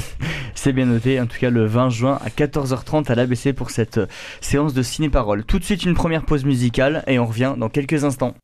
[0.54, 4.00] c'est bien noté, en tout cas le 20 juin à 14h30 à l'ABC pour cette
[4.42, 5.44] séance de ciné-parole.
[5.44, 8.34] Tout de suite une première pause musicale et on revient dans quelques instants.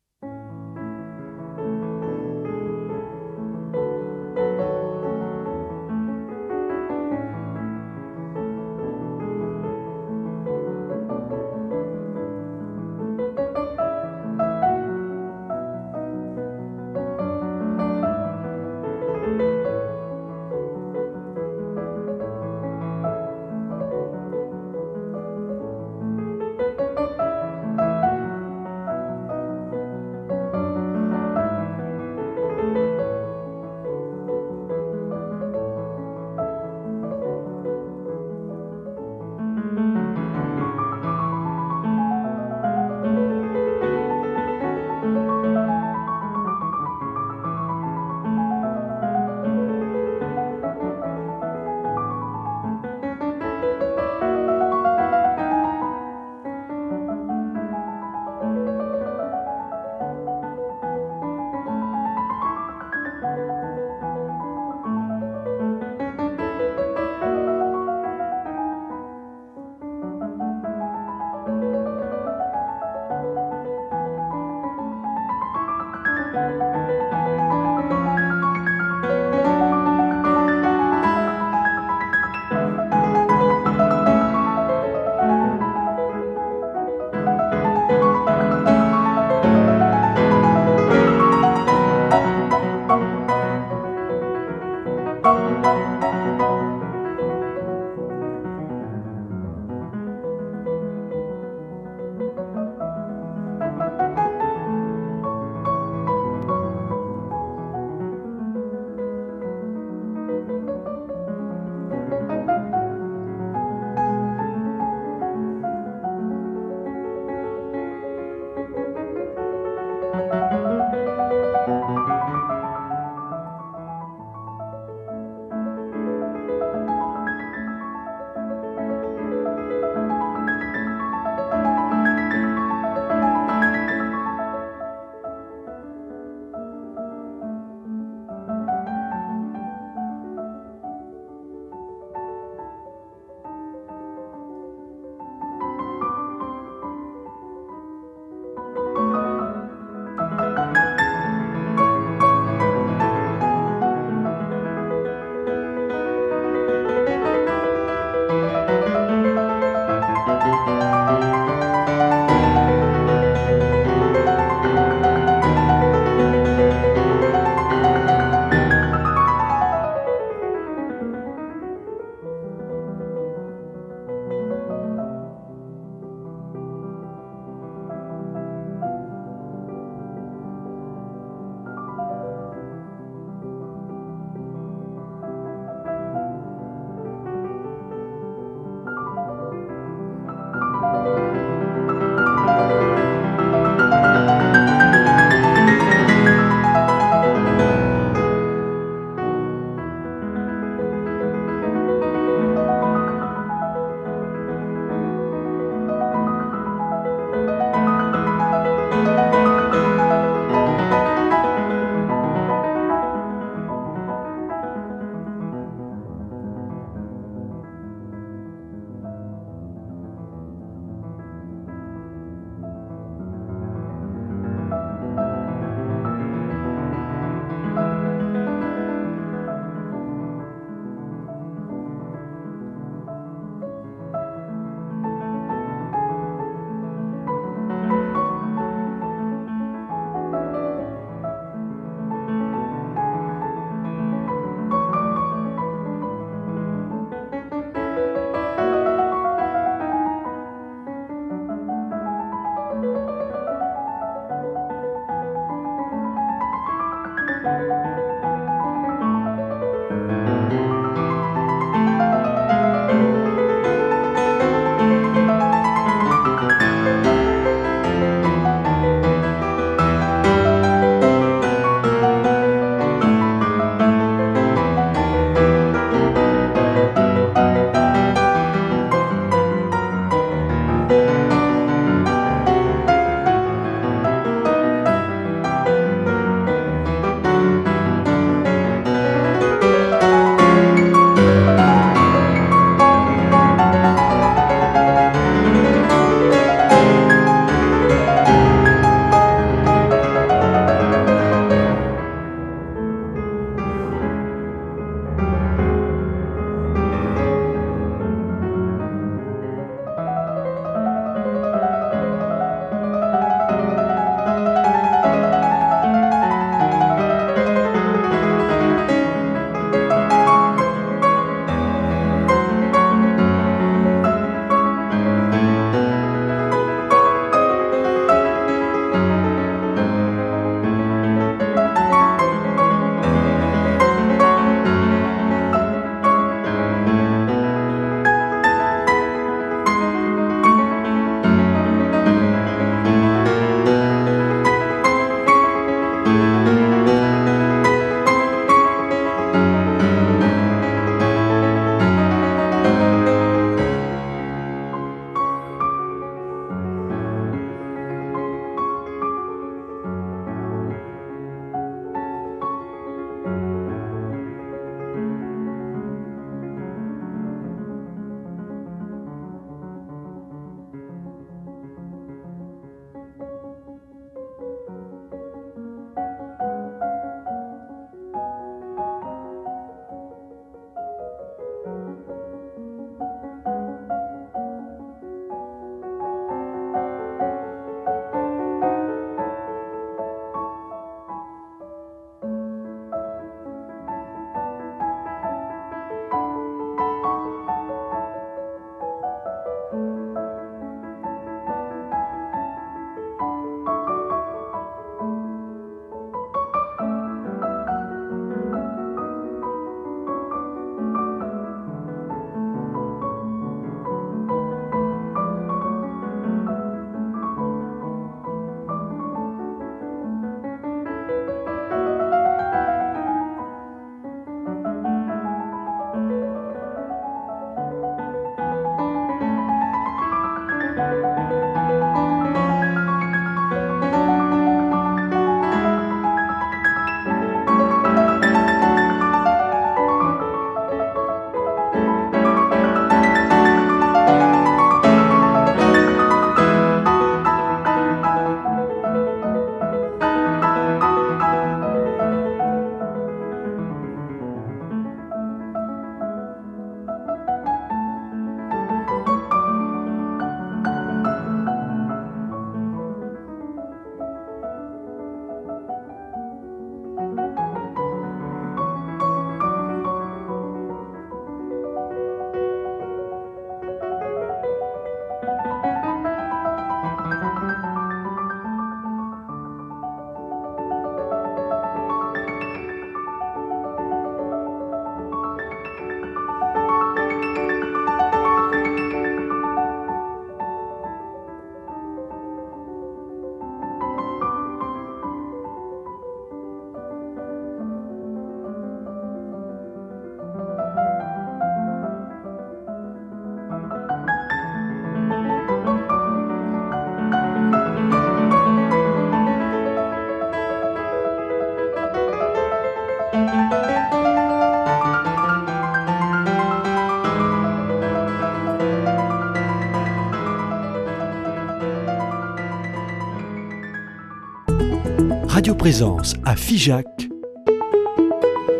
[525.67, 526.87] Présence à Figeac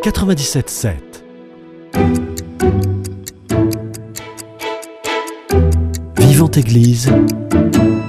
[0.02, 0.92] 97.7.
[6.18, 7.10] Vivante Église,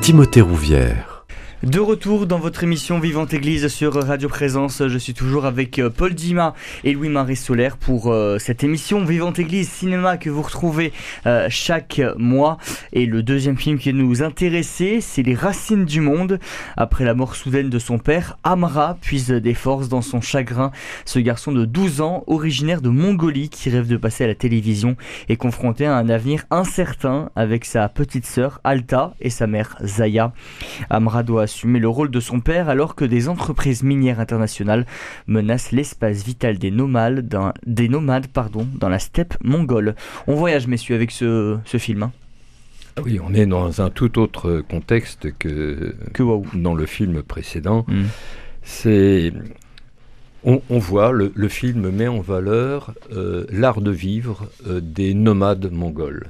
[0.01, 1.08] Timothée Rouvière.
[1.63, 5.89] De retour dans votre émission Vivante Église sur Radio Présence, je suis toujours avec euh,
[5.89, 6.53] Paul Dima
[6.85, 10.93] et Louis-Marie Solaire pour euh, cette émission Vivante Église Cinéma que vous retrouvez
[11.25, 12.59] euh, chaque mois.
[12.93, 16.39] Et le deuxième film qui nous intéressait, c'est Les Racines du Monde.
[16.77, 20.71] Après la mort soudaine de son père, Amra puise des forces dans son chagrin.
[21.03, 24.95] Ce garçon de 12 ans, originaire de Mongolie, qui rêve de passer à la télévision,
[25.27, 30.31] est confronté à un avenir incertain avec sa petite sœur Alta et sa mère Zaya.
[30.89, 34.85] Amra doit assumer le rôle de son père alors que des entreprises minières internationales
[35.27, 39.95] menacent l'espace vital des nomades, dans, des nomades pardon, dans la steppe mongole.
[40.27, 42.03] On voyage, messieurs, avec ce, film.
[42.03, 42.11] Hein.
[42.95, 46.23] Ah oui, on est dans un tout autre contexte que, que
[46.57, 47.85] dans le film précédent.
[47.89, 48.05] Hmm.
[48.63, 49.33] C'est
[50.45, 56.27] on, voit, le, film met en valeur euh, l'art de vivre euh, des nomades mongols.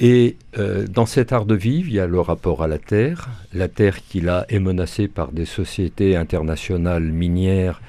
[0.00, 3.28] Et euh, dans cet art de vivre, il y a le rapport à la terre,
[3.52, 7.80] la terre qui là est menacée par des sociétés internationales minières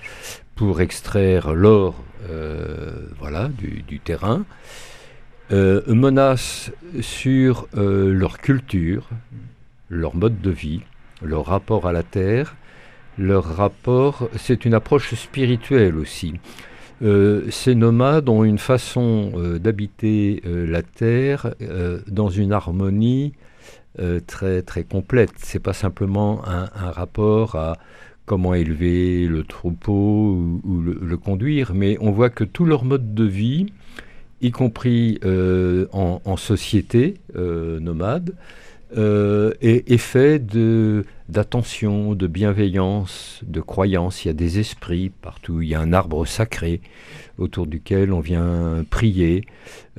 [0.56, 4.44] pour extraire l'or euh, voilà, du, terrain,
[5.52, 9.10] euh, menace sur leur culture,
[9.90, 10.82] leur mode de vie,
[11.22, 12.56] leur rapport à la terre,
[13.20, 16.36] leur rapport, c'est une approche spirituelle aussi.
[17.02, 21.54] Euh, ces nomades ont une façon euh, d'habiter euh, la terre
[22.08, 23.34] dans une harmonie
[24.28, 25.32] très très complète.
[25.36, 27.78] C'est pas simplement un, rapport à
[28.26, 33.26] comment élever le troupeau ou, le, conduire, mais on voit que tout leur mode de
[33.26, 33.74] vie,
[34.40, 35.20] y compris
[35.92, 38.36] en, en, société nomade,
[38.98, 40.44] euh, est, fait
[41.30, 44.26] d'attention, de bienveillance, de croyance.
[44.26, 45.62] Il y a des esprits partout.
[45.62, 46.82] Il y a un arbre sacré
[47.38, 49.46] autour duquel on vient prier.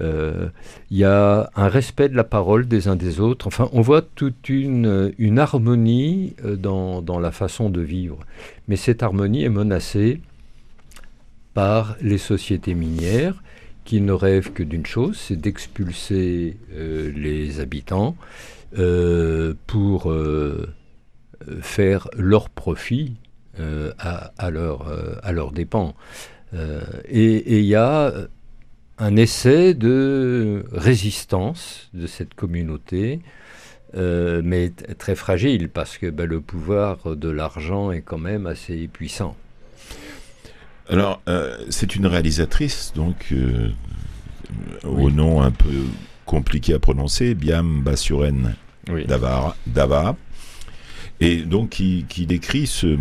[0.01, 0.49] Euh,
[0.91, 3.47] il y a un respect de la parole des uns des autres.
[3.47, 8.19] Enfin, on voit toute une, harmonie euh, dans, la façon de vivre.
[8.67, 10.21] Mais cette harmonie est menacée
[11.55, 13.41] par les sociétés minières
[13.85, 18.15] qui ne rêvent que d'une chose, c'est d'expulser les habitants
[18.73, 20.73] pour euh,
[21.61, 23.17] faire leur profit
[23.59, 24.87] euh, à, à, leur,
[25.23, 25.95] à leurs dépens.
[27.09, 28.13] et il y a
[28.99, 33.21] un essai de résistance de cette communauté,
[33.95, 39.37] mais très fragile parce que ben, le pouvoir de l'argent est quand même assez puissant.
[40.89, 41.23] Alors,
[41.71, 43.33] c'est une réalisatrice, donc,
[44.85, 45.69] au nom un peu
[46.31, 48.55] compliqué à prononcer, Biam Basuren
[49.67, 50.17] Dava.
[51.19, 52.97] Et donc qui, décrit ce,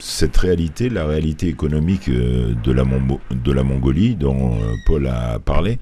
[0.00, 2.84] cette réalité, la réalité économique euh, de la,
[3.30, 5.78] de la Mongolie dont euh, Paul a parlé,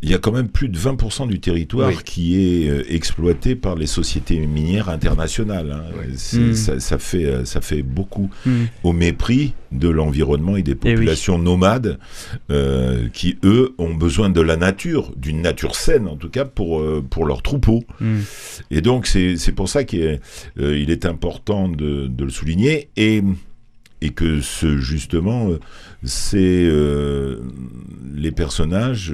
[0.00, 3.74] il y a quand même plus de 20% du territoire qui est euh, exploité par
[3.74, 5.72] les sociétés minières internationales.
[5.72, 6.38] Hein.
[6.38, 6.54] Mm.
[6.54, 8.64] Ça, fait, euh, ça fait beaucoup mm.
[8.84, 11.98] au mépris de l'environnement et des eh populations nomades
[12.50, 16.80] euh, qui, eux, ont besoin de la nature, d'une nature saine en tout cas, pour,
[17.10, 17.82] pour leurs troupeaux.
[18.00, 18.18] Mm.
[18.70, 20.20] Et donc c'est pour ça qu'il est,
[20.58, 22.88] il est important de, de, le souligner.
[22.96, 23.22] Et
[24.00, 25.50] et que ce justement
[26.04, 26.70] c'est
[28.14, 29.12] les personnages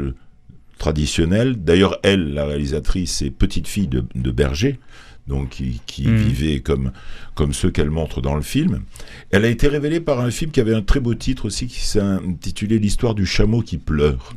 [0.84, 1.56] traditionnelle.
[1.56, 4.78] D'ailleurs, elle, la réalisatrice, est petite fille de, berger,
[5.26, 6.16] donc qui, mm.
[6.16, 6.92] vivait comme,
[7.34, 8.82] comme ceux qu'elle montre dans le film.
[9.30, 11.80] Elle a été révélée par un film qui avait un très beau titre aussi, qui
[11.80, 14.34] s'intitulait L'histoire du chameau qui pleure.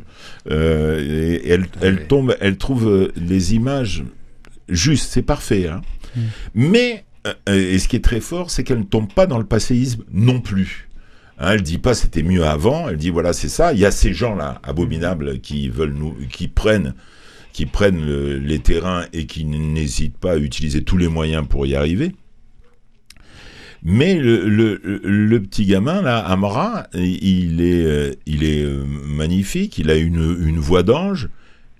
[0.50, 4.06] Euh, et elle, ah elle tombe, elle trouve euh, les images
[4.70, 5.68] justes, c'est parfait.
[5.68, 5.82] Hein.
[6.16, 6.22] Mm.
[6.56, 7.34] Mais, euh,
[7.74, 10.40] et ce qui est très fort, c'est qu'elle ne tombe pas dans le passéisme non
[10.40, 10.87] plus.
[11.40, 13.74] Hein, elle dit pas c'était mieux avant, elle dit voilà c'est ça.
[13.74, 16.94] Il y a ces gens-là abominables qui veulent nous, qui prennent,
[17.60, 22.14] les terrains et qui n'hésitent pas à utiliser tous les moyens pour y arriver.
[23.84, 29.78] Mais le, petit gamin là, Amra, il est, euh, il est euh, magnifique.
[29.78, 31.30] Il a une voix d'ange.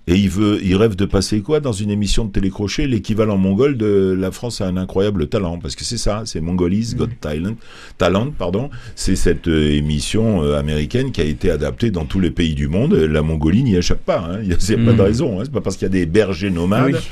[0.08, 3.76] Et il veut, il rêve de passer quoi dans une émission de télécrochet, l'équivalent mongol
[3.76, 7.56] de La France a un incroyable talent, parce que c'est ça, c'est Mongolis Got Talent,
[7.98, 8.70] Talent, pardon.
[8.94, 12.68] C'est cette euh, émission euh, américaine qui a été adaptée dans tous les pays du
[12.68, 12.94] monde.
[12.94, 14.30] La Mongolie n'y échappe pas.
[14.30, 14.38] Hein.
[14.40, 14.56] Il n'y a,
[14.86, 15.00] pas de mm.
[15.02, 15.40] raison.
[15.40, 15.42] Hein.
[15.44, 17.02] C'est pas parce qu'il y a des bergers nomades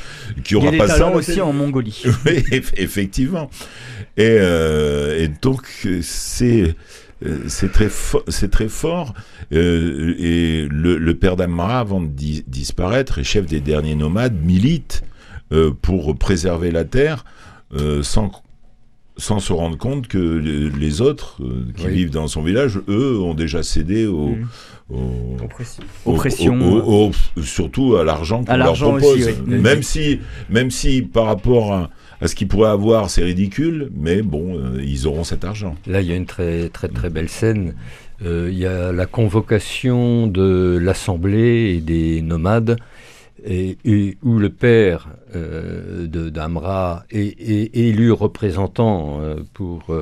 [0.42, 1.14] qui aura pas ça.
[1.14, 2.02] aussi en Mongolie.
[2.24, 2.42] oui,
[2.78, 3.50] effectivement.
[4.16, 6.74] Et, euh, et donc c'est
[7.48, 7.88] c'est très,
[8.28, 9.14] c'est très fort.
[9.52, 12.10] Euh, et le, père d'Amara, avant de
[12.46, 15.02] disparaître, et chef des derniers nomades, milite
[15.52, 17.24] euh, pour préserver la terre
[18.02, 18.30] sans
[19.18, 21.38] sans se rendre compte que les autres
[21.76, 24.36] qui vivent dans son village, eux, ont déjà cédé au,
[24.90, 27.12] mmh.
[27.42, 29.40] surtout à l'argent qu'on leur propose.
[29.46, 31.90] même si, même si par rapport à
[32.24, 35.76] ce qu'ils pourraient avoir, c'est ridicule, mais bon, euh, ils auront cet argent.
[35.86, 37.74] Là, il y a une très très très belle scène.
[38.24, 42.78] Euh, il y a la convocation de l'assemblée et des nomades,
[43.44, 43.76] et,
[44.22, 49.20] où le père euh, d'Amra est, élu représentant
[49.52, 49.94] pour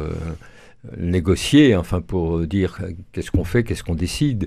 [0.96, 2.78] négocier, enfin pour dire
[3.12, 4.46] qu'est-ce qu'on fait, qu'est-ce qu'on décide.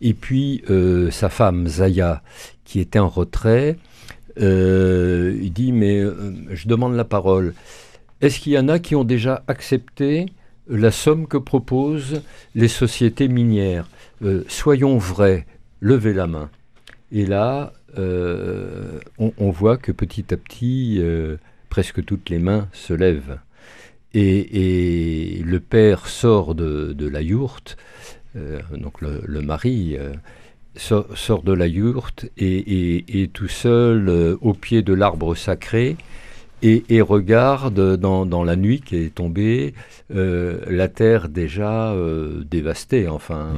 [0.00, 0.64] Et puis
[1.10, 2.22] sa femme Zaya,
[2.64, 3.76] qui était en retrait,
[4.40, 6.14] euh, il dit, mais euh,
[6.50, 7.54] je demande la parole.
[8.20, 10.26] Est-ce qu'il y en a qui ont déjà accepté
[10.68, 12.22] la somme que proposent
[12.54, 13.88] les sociétés minières?
[14.22, 15.46] Euh, Soyons vrais,
[15.80, 16.50] levez la main.
[17.10, 17.72] Et là,
[19.18, 21.02] on, voit que petit à petit,
[21.68, 23.38] presque toutes les mains se lèvent.
[24.14, 27.76] Et, le père sort de, la yourte,
[28.34, 29.98] donc le mari
[30.76, 35.96] sort, de la yourte et, tout seul euh, au pied de l'arbre sacré
[36.64, 39.74] et, regarde dans, la nuit qui est tombée
[40.14, 43.54] euh, la terre déjà euh, dévastée, enfin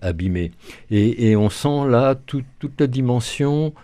[0.00, 0.52] abîmée.
[0.90, 3.74] Et, on sent là toute la dimension,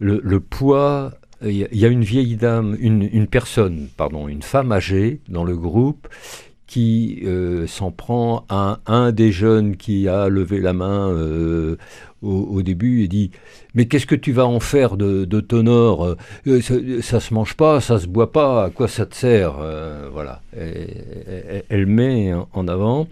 [0.00, 1.12] le, poids.
[1.44, 5.56] Il y, a une vieille dame, une, une personne, pardon, une femme âgée dans le
[5.56, 6.08] groupe
[6.66, 11.76] qui euh, s'en prend à un, des jeunes qui a levé la main euh,
[12.22, 13.30] au, début et dit
[13.74, 16.16] Mais qu'est-ce que tu vas en faire de, ton or?
[16.46, 16.60] Euh,
[17.02, 19.54] ça, se mange pas, ça se boit pas, à quoi ça te sert?
[20.12, 20.42] Voilà.
[21.68, 23.06] elle met en avant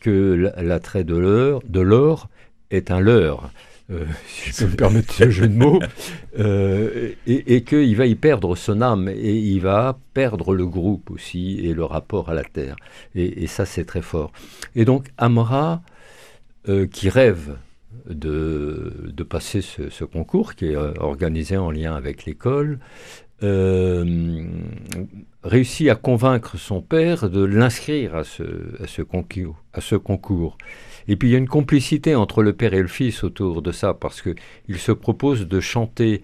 [0.00, 2.28] que l'attrait de l'or
[2.70, 3.50] est un leurre.
[3.90, 5.78] Euh, si je peux me permettre ce jeu de mots,
[6.38, 11.10] euh, et, et qu'il va y perdre son âme, et il va perdre le groupe
[11.10, 12.76] aussi, et le rapport à la terre.
[13.14, 14.32] Et, ça, c'est très fort.
[14.74, 15.82] Et donc, Amra,
[16.68, 17.56] euh, qui rêve
[18.08, 22.80] de, de passer ce, concours, qui est organisé en lien avec l'école,
[25.44, 28.42] réussit à convaincre son père de l'inscrire à ce,
[28.82, 29.62] à ce concours.
[29.72, 30.56] À ce concours.
[31.08, 33.72] Et puis il y a une complicité entre le père et le fils autour de
[33.72, 36.22] ça, parce qu'il se propose de chanter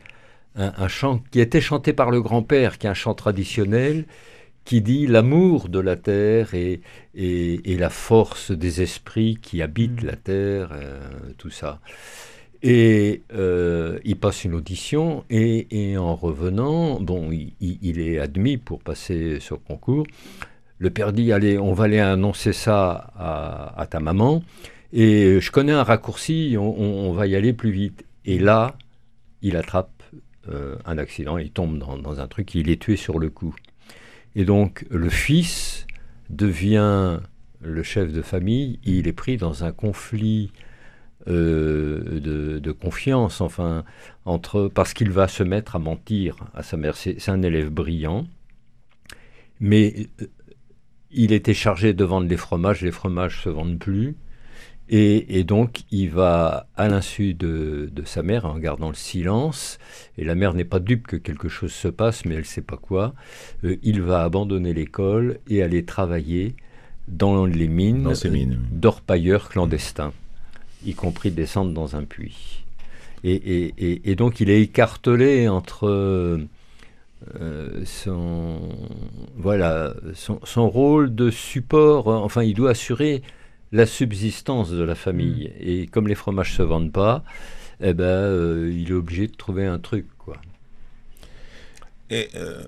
[0.54, 4.04] un, chant qui était chanté par le grand-père, qui est un chant traditionnel,
[4.64, 6.80] qui dit l'amour de la terre et,
[7.14, 10.06] et, la force des esprits qui habitent mm.
[10.06, 11.00] la terre, euh,
[11.38, 11.80] tout ça.
[12.62, 19.38] Et euh, il passe une audition et, en revenant, bon, il, est admis pour passer
[19.40, 20.06] ce concours.
[20.78, 24.42] Le père dit allez, on va aller annoncer ça à ta maman.
[24.92, 28.04] Et je connais un raccourci, on, va y aller plus vite.
[28.24, 28.76] Et là,
[29.40, 30.02] il attrape
[30.48, 33.54] euh, un accident, il tombe dans, un truc, il est tué sur le coup.
[34.36, 35.86] Et donc le fils
[36.30, 37.20] devient
[37.60, 40.52] le chef de famille, il est pris dans un conflit
[41.28, 43.84] euh, de, confiance, enfin,
[44.24, 46.96] entre, parce qu'il va se mettre à mentir à sa mère.
[46.96, 48.26] C'est un élève brillant,
[49.60, 50.26] mais euh,
[51.12, 54.16] il était chargé de vendre les fromages, les fromages se vendent plus.
[54.94, 59.78] Et, donc, il va à l'insu de, sa mère en gardant le silence.
[60.18, 62.60] Et la mère n'est pas dupe que quelque chose se passe, mais elle ne sait
[62.60, 63.14] pas quoi.
[63.64, 66.56] Euh, il va abandonner l'école et aller travailler
[67.08, 68.58] dans les mines, mines.
[68.70, 70.12] d'orpailleurs clandestins,
[70.84, 72.62] y compris descendre dans un puits.
[73.24, 78.58] Et, donc, il est écartelé entre euh, son,
[79.36, 82.08] voilà, son, rôle de support.
[82.08, 83.22] Enfin, il doit assurer
[83.72, 85.48] la subsistance de la famille.
[85.48, 85.62] Mm.
[85.68, 87.24] Et comme les fromages se vendent pas,
[87.80, 90.36] eh ben, euh, il est obligé de trouver un truc, quoi.
[92.10, 92.62] Et euh,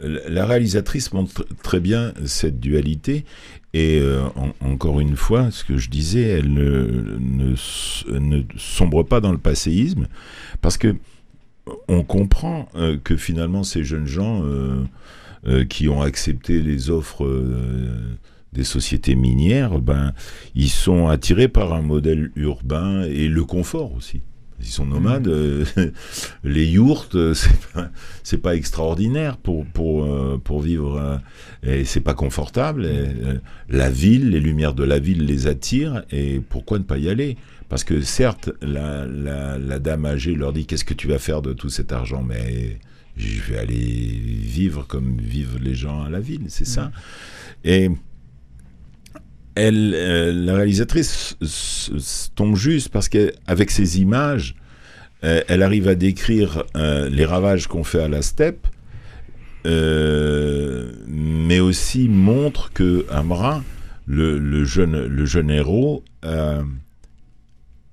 [0.00, 3.24] la réalisatrice montre très bien cette dualité.
[3.72, 4.22] Et euh,
[4.60, 10.06] encore une fois, ce que je disais, elle ne, ne, sombre pas dans le passéisme,
[10.60, 10.94] parce que
[11.86, 12.66] on comprend
[13.04, 14.42] que finalement ces jeunes gens
[15.68, 17.26] qui ont accepté les offres
[18.52, 20.12] des sociétés minières, ben,
[20.54, 24.22] ils sont attirés par un modèle urbain et le confort aussi.
[24.60, 25.28] Ils sont nomades.
[25.28, 25.30] Mmh.
[25.30, 25.64] Euh,
[26.44, 31.20] les yourtes, euh, c'est pas, pas extraordinaire pour pour euh, pour vivre
[31.62, 32.88] et c'est pas confortable.
[33.68, 37.36] La ville, les lumières de la ville les attirent et pourquoi ne pas y aller?
[37.68, 41.52] Parce que certes, la, la, dame âgée leur dit qu'est-ce que tu vas faire de
[41.52, 42.78] tout cet argent, mais
[43.16, 46.86] je vais aller vivre comme vivent les gens à la ville, c'est ça?
[46.86, 46.90] Mmh.
[47.64, 47.90] Et
[49.58, 51.36] elle, euh, la réalisatrice
[52.36, 54.54] tombe juste parce qu'avec ses images,
[55.24, 58.66] euh, elle arrive à décrire euh, les ravages qu'on fait à la steppe,
[59.64, 63.62] mais aussi montre que Amra,
[64.06, 66.04] le, jeune, le jeune héros,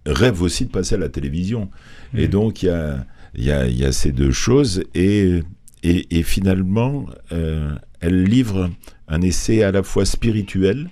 [0.05, 1.70] rêve aussi de passer à la télévision.
[2.16, 2.32] Et mmh.
[2.32, 3.05] donc, il y a,
[3.36, 4.84] y, a, y a, ces deux choses.
[4.93, 5.41] Et
[5.84, 7.05] et, finalement,
[7.99, 8.72] elle livre
[9.07, 10.89] un essai à la fois spirituel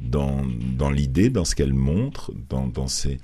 [0.00, 0.44] dans,
[0.76, 3.18] dans l'idée, dans ce qu'elle montre, dans, dans ses,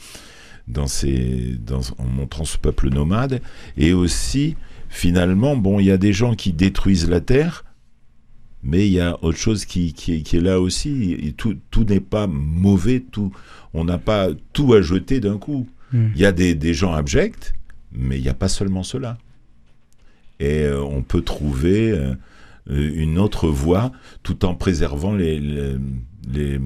[0.68, 3.41] dans ses, dans, en montrant ce peuple nomade,
[3.77, 4.57] et aussi
[4.89, 7.64] finalement, bon, il y a des gens qui détruisent la terre,
[8.62, 11.35] mais il y a autre chose qui, qui, est, là aussi.
[11.37, 13.33] tout, tout n'est pas mauvais, tout,
[13.75, 15.66] on n'a pas tout à jeter d'un coup.
[15.93, 16.11] Hmm.
[16.14, 17.55] Il y a des, des, gens abjects,
[17.93, 19.18] mais il n'y a pas seulement cela.
[20.39, 22.14] Et euh, on peut trouver euh,
[22.66, 23.93] une autre voie
[24.23, 25.77] tout en préservant les, les,
[26.37, 26.59] euh,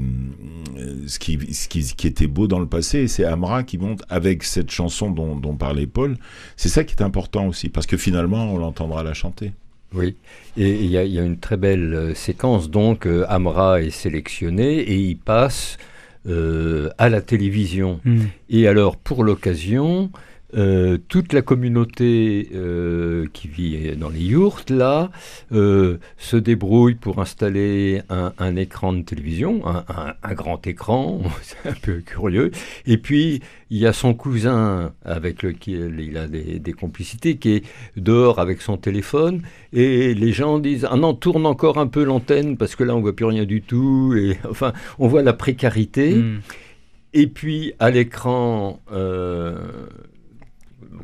[1.07, 3.01] ce, qui, ce, qui, qui, était beau dans le passé.
[3.01, 6.17] Et c'est Amra qui monte avec cette chanson dont, dont parlait Paul.
[6.57, 9.53] C'est ça qui est important aussi, parce que finalement, on l'entendra la chanter.
[9.95, 10.17] Oui,
[10.57, 12.71] et il y, y, a une très belle euh, séquence.
[12.71, 15.79] Donc, euh, Amra est sélectionné et il passe
[16.27, 18.01] euh, à la télévision.
[18.05, 18.25] Mm.
[18.51, 20.11] Et alors, pour l'occasion,
[20.57, 25.11] euh, toute la communauté euh, qui vit dans les yourtes, là,
[25.53, 31.99] euh, se débrouille pour installer un, écran de télévision, un, grand écran, c'est un peu
[31.99, 32.53] curieux.
[32.87, 37.57] Et puis, il y a son cousin avec lequel il a des, des, complicités, qui
[37.57, 37.65] est
[37.97, 39.43] dehors avec son téléphone.
[39.75, 43.01] Et les gens disent Ah non, tourne encore un peu l'antenne, parce que là, on
[43.01, 44.15] voit plus rien du tout.
[44.17, 46.15] Et enfin, on voit la précarité.
[46.15, 46.41] Hmm.
[47.13, 48.81] Et puis, à l'écran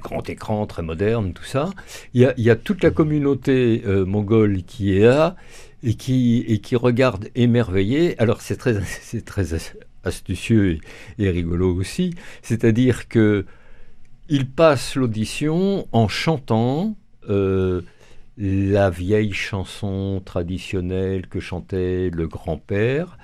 [0.00, 1.70] grand écran très moderne, tout ça.
[2.14, 5.36] Il y a, toute la communauté euh, mongole qui est là
[5.82, 8.18] et qui, regarde émerveillé.
[8.20, 8.76] Alors c'est très,
[10.04, 10.78] astucieux
[11.18, 12.14] et, rigolo aussi.
[12.42, 13.44] C'est-à-dire que
[14.28, 16.96] il passe l'audition en chantant
[17.28, 17.82] euh,
[18.38, 23.18] la vieille chanson traditionnelle que chantait le grand-père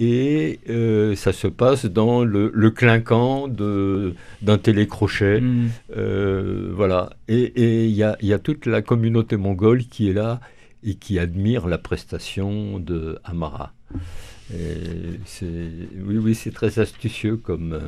[0.00, 5.42] et euh, ça se passe dans le, clinquant d'un télécrochet.
[5.42, 5.68] Mm.
[5.96, 7.10] Euh, voilà.
[7.28, 10.40] Et il y a, toute la communauté mongole qui est là
[10.82, 13.74] et qui admire la prestation de Amara.
[14.50, 15.18] oui,
[16.16, 17.74] oui, c'est très astucieux comme.
[17.74, 17.80] Euh,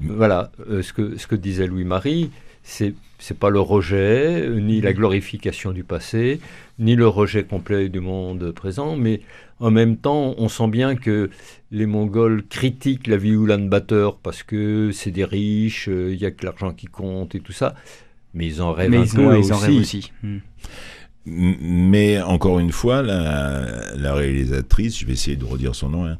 [0.00, 2.30] voilà, ce, que, ce que disait Louis-Marie,
[2.62, 6.38] c'est c'est pas le rejet, ni la glorification du passé,
[6.78, 9.22] ni le rejet complet du monde présent, mais
[9.60, 11.30] en même temps, on sent bien que
[11.70, 16.30] les Mongols critiquent la vie Oulan-Bator parce que c'est des riches, euh, il n'y a
[16.30, 17.74] que l'argent qui compte et tout ça.
[18.34, 20.12] Mais ils en rêvent un peu aussi.
[20.22, 20.38] Hmm.
[21.26, 26.16] Mais encore une fois, la, réalisatrice, je vais essayer de redire son nom, hein,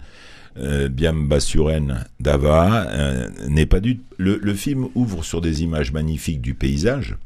[0.58, 4.00] euh, Biam Basuren Dava, euh, n'est pas du.
[4.18, 7.16] le, film ouvre sur des images magnifiques du paysage,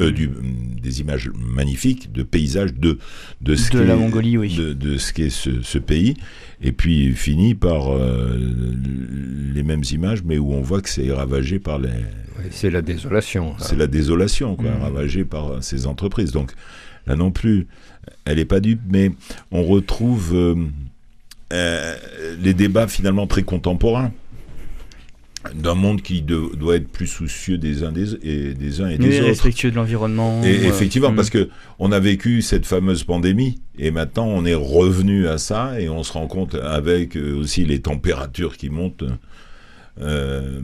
[0.00, 0.28] euh, du,
[0.82, 2.98] des images magnifiques de paysages de
[3.40, 4.56] de ce la Mongolie, oui.
[4.56, 6.14] de, ce qu'est ce, ce, pays,
[6.62, 8.38] et puis finit par euh,
[9.54, 11.90] les mêmes images, mais où on voit que c'est ravagé par les.
[12.50, 13.54] c'est la désolation.
[13.58, 14.82] C'est la désolation, quoi, mmh.
[14.82, 16.32] ravagé par ces entreprises.
[16.32, 16.52] Donc
[17.06, 17.66] là non plus,
[18.24, 19.12] elle est pas dupe, mais
[19.52, 20.34] on retrouve
[21.52, 21.94] euh,
[22.40, 24.12] les débats finalement très contemporains
[25.52, 29.18] d'un monde qui doit être plus soucieux des uns des, et des uns et des
[29.18, 29.26] autres.
[29.26, 30.42] respectueux de l'environnement.
[30.42, 31.16] Et euh, effectivement, mm.
[31.16, 35.80] parce que on a vécu cette fameuse pandémie et maintenant on est revenu à ça
[35.80, 39.04] et on se rend compte avec euh, aussi les températures qui montent
[40.00, 40.60] euh,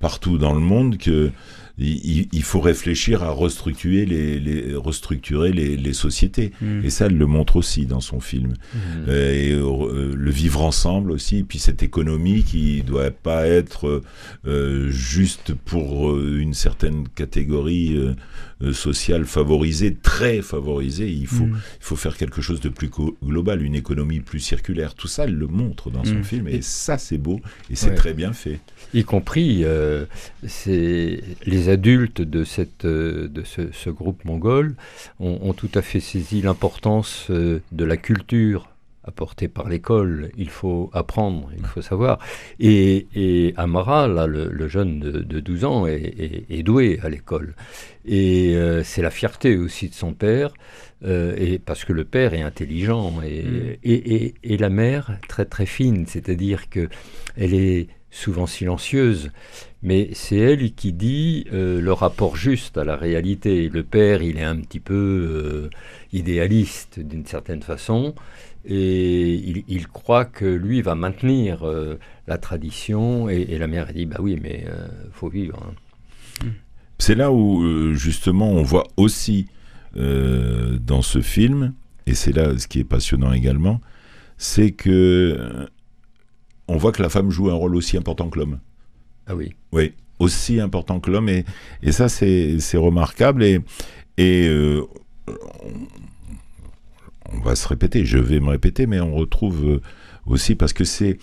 [0.00, 1.30] partout dans le monde que
[1.76, 6.52] il, faut réfléchir à restructurer les, les restructurer les, les sociétés.
[6.60, 6.84] Mm.
[6.84, 8.54] Et ça, elle le montre aussi dans son film.
[8.74, 8.78] Mm.
[9.08, 14.02] Euh, et euh, le vivre ensemble aussi, et puis cette économie qui doit pas être
[14.46, 17.98] euh, juste pour une certaine catégorie
[18.72, 21.10] sociale favorisée, très favorisée.
[21.10, 21.60] Il faut, mm.
[21.80, 22.90] il faut faire quelque chose de plus
[23.22, 24.94] global, une économie plus circulaire.
[24.94, 26.46] Tout ça, elle le montre dans son film.
[26.46, 28.60] Et ça, c'est beau et c'est très bien fait.
[28.92, 29.64] Y compris
[30.46, 34.76] c'est les adultes de, cette, euh, de ce, groupe mongol
[35.20, 38.68] ont, tout à fait saisi l'importance euh, de la culture
[39.06, 40.30] apportée par l'école.
[40.36, 42.18] Il faut apprendre, il faut savoir.
[42.58, 47.54] Et, Amara, là, le, jeune de, 12 ans, est, doué à l'école.
[48.06, 50.54] Et euh, c'est la fierté aussi de son père.
[51.04, 53.76] et parce que le père est intelligent et, mm.
[53.82, 56.88] et, et, la mère très très fine, c'est-à-dire que
[57.36, 59.30] elle est souvent silencieuse,
[59.82, 63.68] mais c'est elle qui dit euh, le rapport juste à la réalité.
[63.68, 65.70] Le père, il est un petit peu euh,
[66.12, 68.14] idéaliste d'une certaine façon,
[68.64, 71.98] et il, croit que lui va maintenir euh,
[72.28, 74.64] la tradition, et, la mère dit bah oui, mais
[75.12, 75.60] faut vivre.
[75.62, 76.46] Hein.
[76.98, 79.48] C'est là où justement on voit aussi
[79.96, 81.74] dans ce film,
[82.06, 83.80] et c'est là ce qui est passionnant également,
[84.38, 85.68] c'est que
[86.68, 88.58] on voit que la femme joue un rôle aussi important que l'homme.
[89.26, 89.54] Ah oui.
[89.72, 91.28] Oui, aussi important que l'homme.
[91.28, 91.44] Et,
[91.82, 93.42] et ça, c'est remarquable.
[93.44, 93.60] Et,
[94.16, 94.82] et euh,
[97.32, 99.80] on, va se répéter, je vais me répéter, mais on retrouve
[100.26, 101.18] aussi parce que c'est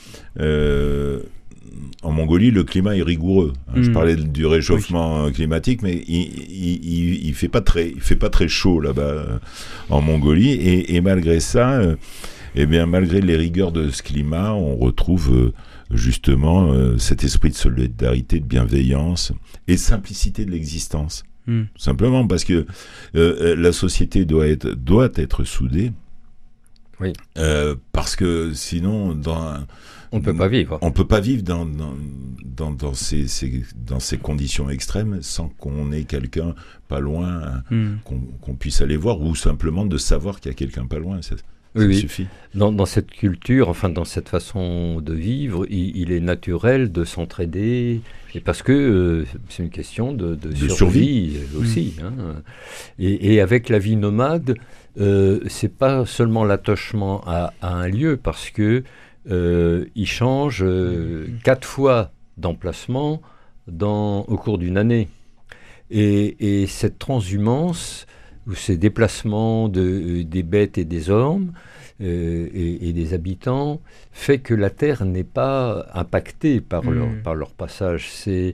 [2.03, 3.53] en Mongolie, le climat est rigoureux.
[3.67, 3.73] Hein.
[3.75, 3.93] Je hmm.
[3.93, 8.79] parlais du réchauffement climatique, mais il, il, fait pas très, il fait pas très chaud
[8.79, 9.39] là-bas
[9.89, 11.81] en Mongolie, et, et malgré ça,
[12.55, 15.53] eh bien, malgré les rigueurs de ce climat, on retrouve euh,
[15.91, 19.31] justement euh, cet esprit de solidarité, de bienveillance
[19.67, 21.23] et de simplicité de l'existence.
[21.47, 21.63] Hmm.
[21.75, 22.65] Simplement parce que
[23.15, 25.91] euh, la société doit être, doit être soudée.
[26.99, 27.13] Oui.
[27.93, 29.65] parce que sinon, dans
[30.11, 30.77] on ne peut pas vivre.
[30.83, 33.25] On peut pas vivre dans, dans, dans, ces,
[33.75, 36.53] dans ces conditions extrêmes sans qu'on ait quelqu'un
[36.89, 37.95] pas loin, hmm.
[38.39, 41.21] qu'on puisse aller voir, ou simplement de savoir qu'il y a quelqu'un pas loin
[41.75, 42.27] oui, suffit.
[42.53, 48.01] Dans, dans, cette culture, enfin dans cette façon de vivre, il, est naturel de s'entraider,
[48.35, 51.95] et parce que euh, c'est une question de, de, survie, aussi.
[51.97, 52.05] Mm.
[52.05, 52.43] Hein.
[52.99, 54.55] Et, et, avec la vie nomade,
[54.99, 58.83] euh, c'est pas seulement l'attachement à, à, un lieu, parce que
[59.29, 63.21] euh, il change euh, quatre fois d'emplacement
[63.67, 65.07] dans, au cours d'une année.
[65.89, 68.07] Et, et, cette transhumance
[68.55, 71.51] ces déplacements de, euh, des bêtes et des hommes
[72.01, 73.79] euh, et, des habitants
[74.11, 77.21] fait que la Terre n'est pas impactée par, leur, hmm.
[77.21, 78.09] par leur passage.
[78.09, 78.53] C'est,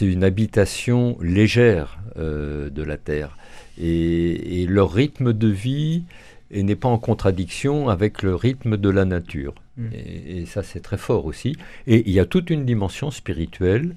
[0.00, 3.36] une habitation légère euh, de la Terre.
[3.80, 6.04] Et, leur rythme de vie
[6.50, 9.54] n'est pas en contradiction avec le rythme de la nature.
[9.76, 9.88] Hmm.
[9.92, 11.56] Et, ça, c'est très fort aussi.
[11.86, 13.96] Et il y a toute une dimension spirituelle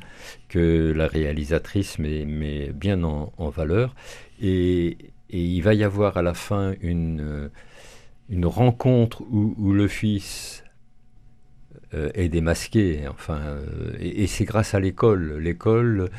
[0.49, 3.95] que la réalisatrice met, met bien en, en valeur.
[4.41, 4.97] Et,
[5.31, 7.49] et il va y avoir à la fin une, euh,
[8.29, 10.63] une rencontre où, le fils
[11.93, 13.07] euh, est démasqué.
[13.09, 15.37] Enfin, euh, et, c'est grâce à l'école.
[15.39, 16.09] L'école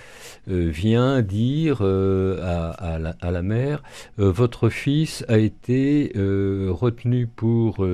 [0.46, 3.82] vient dire à, la, mère
[4.16, 7.86] Votre fils a été retenu pour.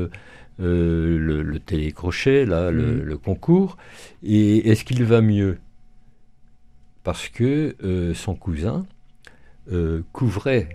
[0.60, 3.18] le, télécrochet, là, le, mmh.
[3.18, 3.76] concours,
[4.22, 5.58] et est-ce qu'il va mieux?
[7.04, 7.76] Parce que
[8.14, 8.86] son cousin
[10.12, 10.68] couvrait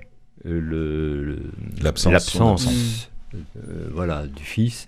[1.82, 4.88] l'absence euh, voilà, du fils.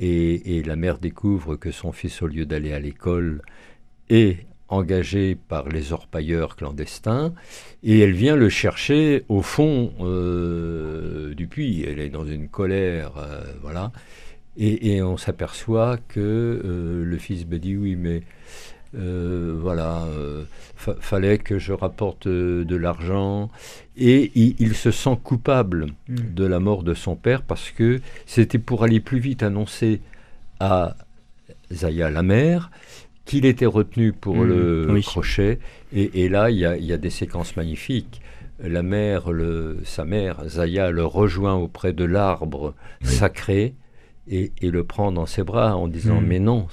[0.00, 3.42] Et, la mère découvre que son fils, au lieu d'aller à l'école,
[4.08, 7.32] est engagé par les orpailleurs clandestins
[7.82, 11.84] et elle vient le chercher au fond euh, du puits.
[11.86, 13.92] Elle est dans une colère, euh, voilà.
[14.60, 18.20] Et, on s'aperçoit que le fils me dit oui, mais euh,
[18.94, 20.44] voilà, euh,
[20.76, 23.50] fallait que je rapporte euh, de l'argent.
[23.96, 26.34] Et il, se sent coupable hmm.
[26.34, 30.00] de la mort de son père parce que c'était pour aller plus vite annoncer
[30.60, 30.96] à
[31.72, 32.70] Zaya, la mère,
[33.24, 34.48] qu'il était retenu pour hmm.
[34.48, 35.58] le crochet.
[35.92, 38.20] Et, là, il y, a, des séquences magnifiques.
[38.62, 43.74] La mère, le, sa mère, Zaya, le rejoint auprès de l'arbre sacré
[44.28, 46.26] et, le prend dans ses bras en disant hmm.
[46.26, 46.66] Mais non,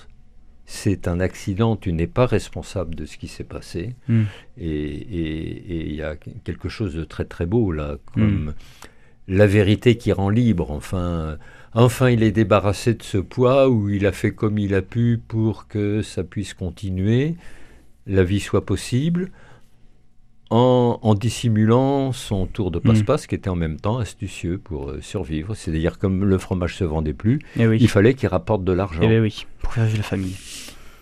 [0.66, 3.96] c'est un accident, tu n'es pas responsable de ce qui s'est passé.
[4.08, 4.24] Hmm.
[4.58, 8.54] Et il y a quelque chose de très très beau là, comme hmm.
[9.28, 10.72] la vérité qui rend libre.
[10.72, 11.38] Enfin,
[11.74, 15.20] enfin, il est débarrassé de ce poids où il a fait comme il a pu
[15.28, 17.36] pour que ça puisse continuer,
[18.08, 19.32] la vie soit possible.
[20.52, 23.28] En, dissimulant son tour de passe-passe, hmm.
[23.28, 25.56] qui était en même temps astucieux pour euh, survivre.
[25.56, 29.02] C'est-à-dire, comme le fromage se vendait plus, eh il fallait qu'il rapporte de l'argent.
[29.04, 30.36] Eh oui, pour faire vivre la famille.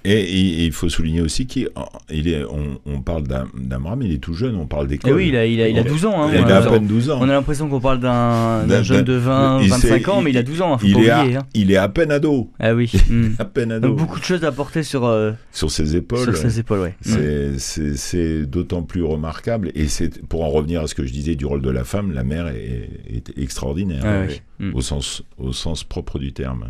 [0.05, 1.69] Et, il faut souligner aussi qu'il
[2.09, 2.43] est,
[2.85, 5.11] on, parle d'Amram, il est tout jeune, on parle d'école.
[5.11, 6.23] Et oui, il a, il a, 12 ans.
[6.23, 7.19] Hein, il a, à peine 12 ans.
[7.21, 10.61] On a l'impression qu'on parle d'un jeune de 20, 25 ans, mais il a 12
[10.61, 10.77] ans.
[10.77, 11.45] Faut il, pas est oublier, hein.
[11.53, 12.51] il est à peine ado.
[12.59, 12.91] Ah oui.
[13.13, 13.33] Hmm.
[13.37, 13.89] à peine ado.
[13.89, 16.23] Donc, beaucoup de choses à porter sur, euh, sur ses épaules.
[16.23, 16.95] Sur ses épaules, ouais.
[17.05, 17.57] Hmm.
[17.57, 19.71] C'est d'autant plus remarquable.
[19.75, 22.11] Et c'est pour en revenir à ce que je disais du rôle de la femme,
[22.11, 24.73] la mère est, est extraordinaire, ah hmm.
[24.73, 26.65] au, sens, au sens propre du terme.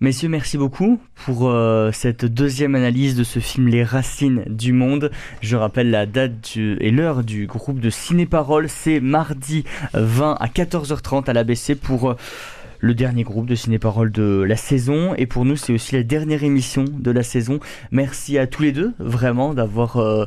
[0.00, 5.10] Messieurs, merci beaucoup pour euh, cette deuxième analyse de ce film Les Racines du Monde.
[5.40, 8.68] Je rappelle la date et l'heure du groupe de Ciné-Parole.
[8.68, 12.10] C'est mardi 20 à 14h30 à l'ABC pour...
[12.10, 12.14] Euh,
[12.80, 15.12] le dernier groupe de ciné-parole de la saison.
[15.16, 17.58] Et pour nous, c'est aussi la dernière émission de la saison.
[17.90, 20.26] Merci à tous les deux, vraiment, d'avoir euh,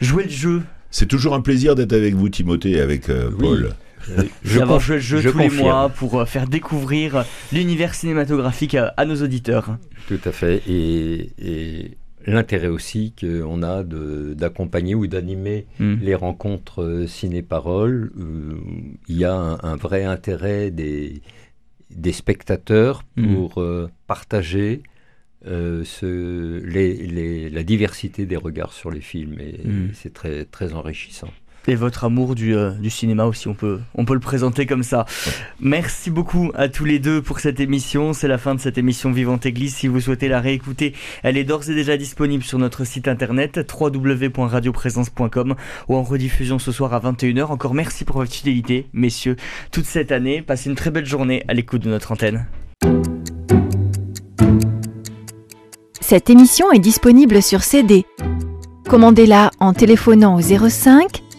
[0.00, 0.62] joué le jeu.
[0.92, 3.08] C'est toujours un plaisir d'être avec vous, Timothée, et avec
[3.40, 3.74] Paul.
[4.44, 9.22] D'avoir joué le jeu tous les mois pour euh, faire découvrir l'univers cinématographique à, nos
[9.22, 9.76] auditeurs.
[10.08, 10.62] Tout à fait.
[10.68, 11.96] Et,
[12.26, 15.96] l'intérêt aussi qu'on a d'accompagner ou d'animer hmm.
[16.00, 18.12] les rencontres euh, ciné-parole.
[18.18, 18.54] Euh,
[19.08, 21.20] il y a un, vrai intérêt des,
[21.90, 23.34] des spectateurs hmm.
[23.34, 23.62] pour
[24.06, 24.82] partager
[25.44, 29.38] ce, les, la diversité des regards sur les films.
[29.40, 29.90] Et hmm.
[29.92, 31.30] c'est très, très enrichissant.
[31.66, 34.82] Et votre amour du, euh, du, cinéma aussi, on peut, on peut le présenter comme
[34.82, 35.06] ça.
[35.60, 38.12] Merci beaucoup à tous les deux pour cette émission.
[38.12, 39.74] C'est la fin de cette émission Vivante Église.
[39.74, 40.92] Si vous souhaitez la réécouter,
[41.22, 45.54] elle est d'ores et déjà disponible sur notre site internet www.radioprésence.com
[45.88, 47.44] ou en rediffusion ce soir à 21h.
[47.44, 49.36] Encore merci pour votre fidélité, messieurs,
[49.72, 50.42] toute cette année.
[50.42, 52.46] Passez une très belle journée à l'écoute de notre antenne.
[56.02, 58.04] Cette émission est disponible sur CD.
[58.86, 61.22] Commandez-la en téléphonant au 05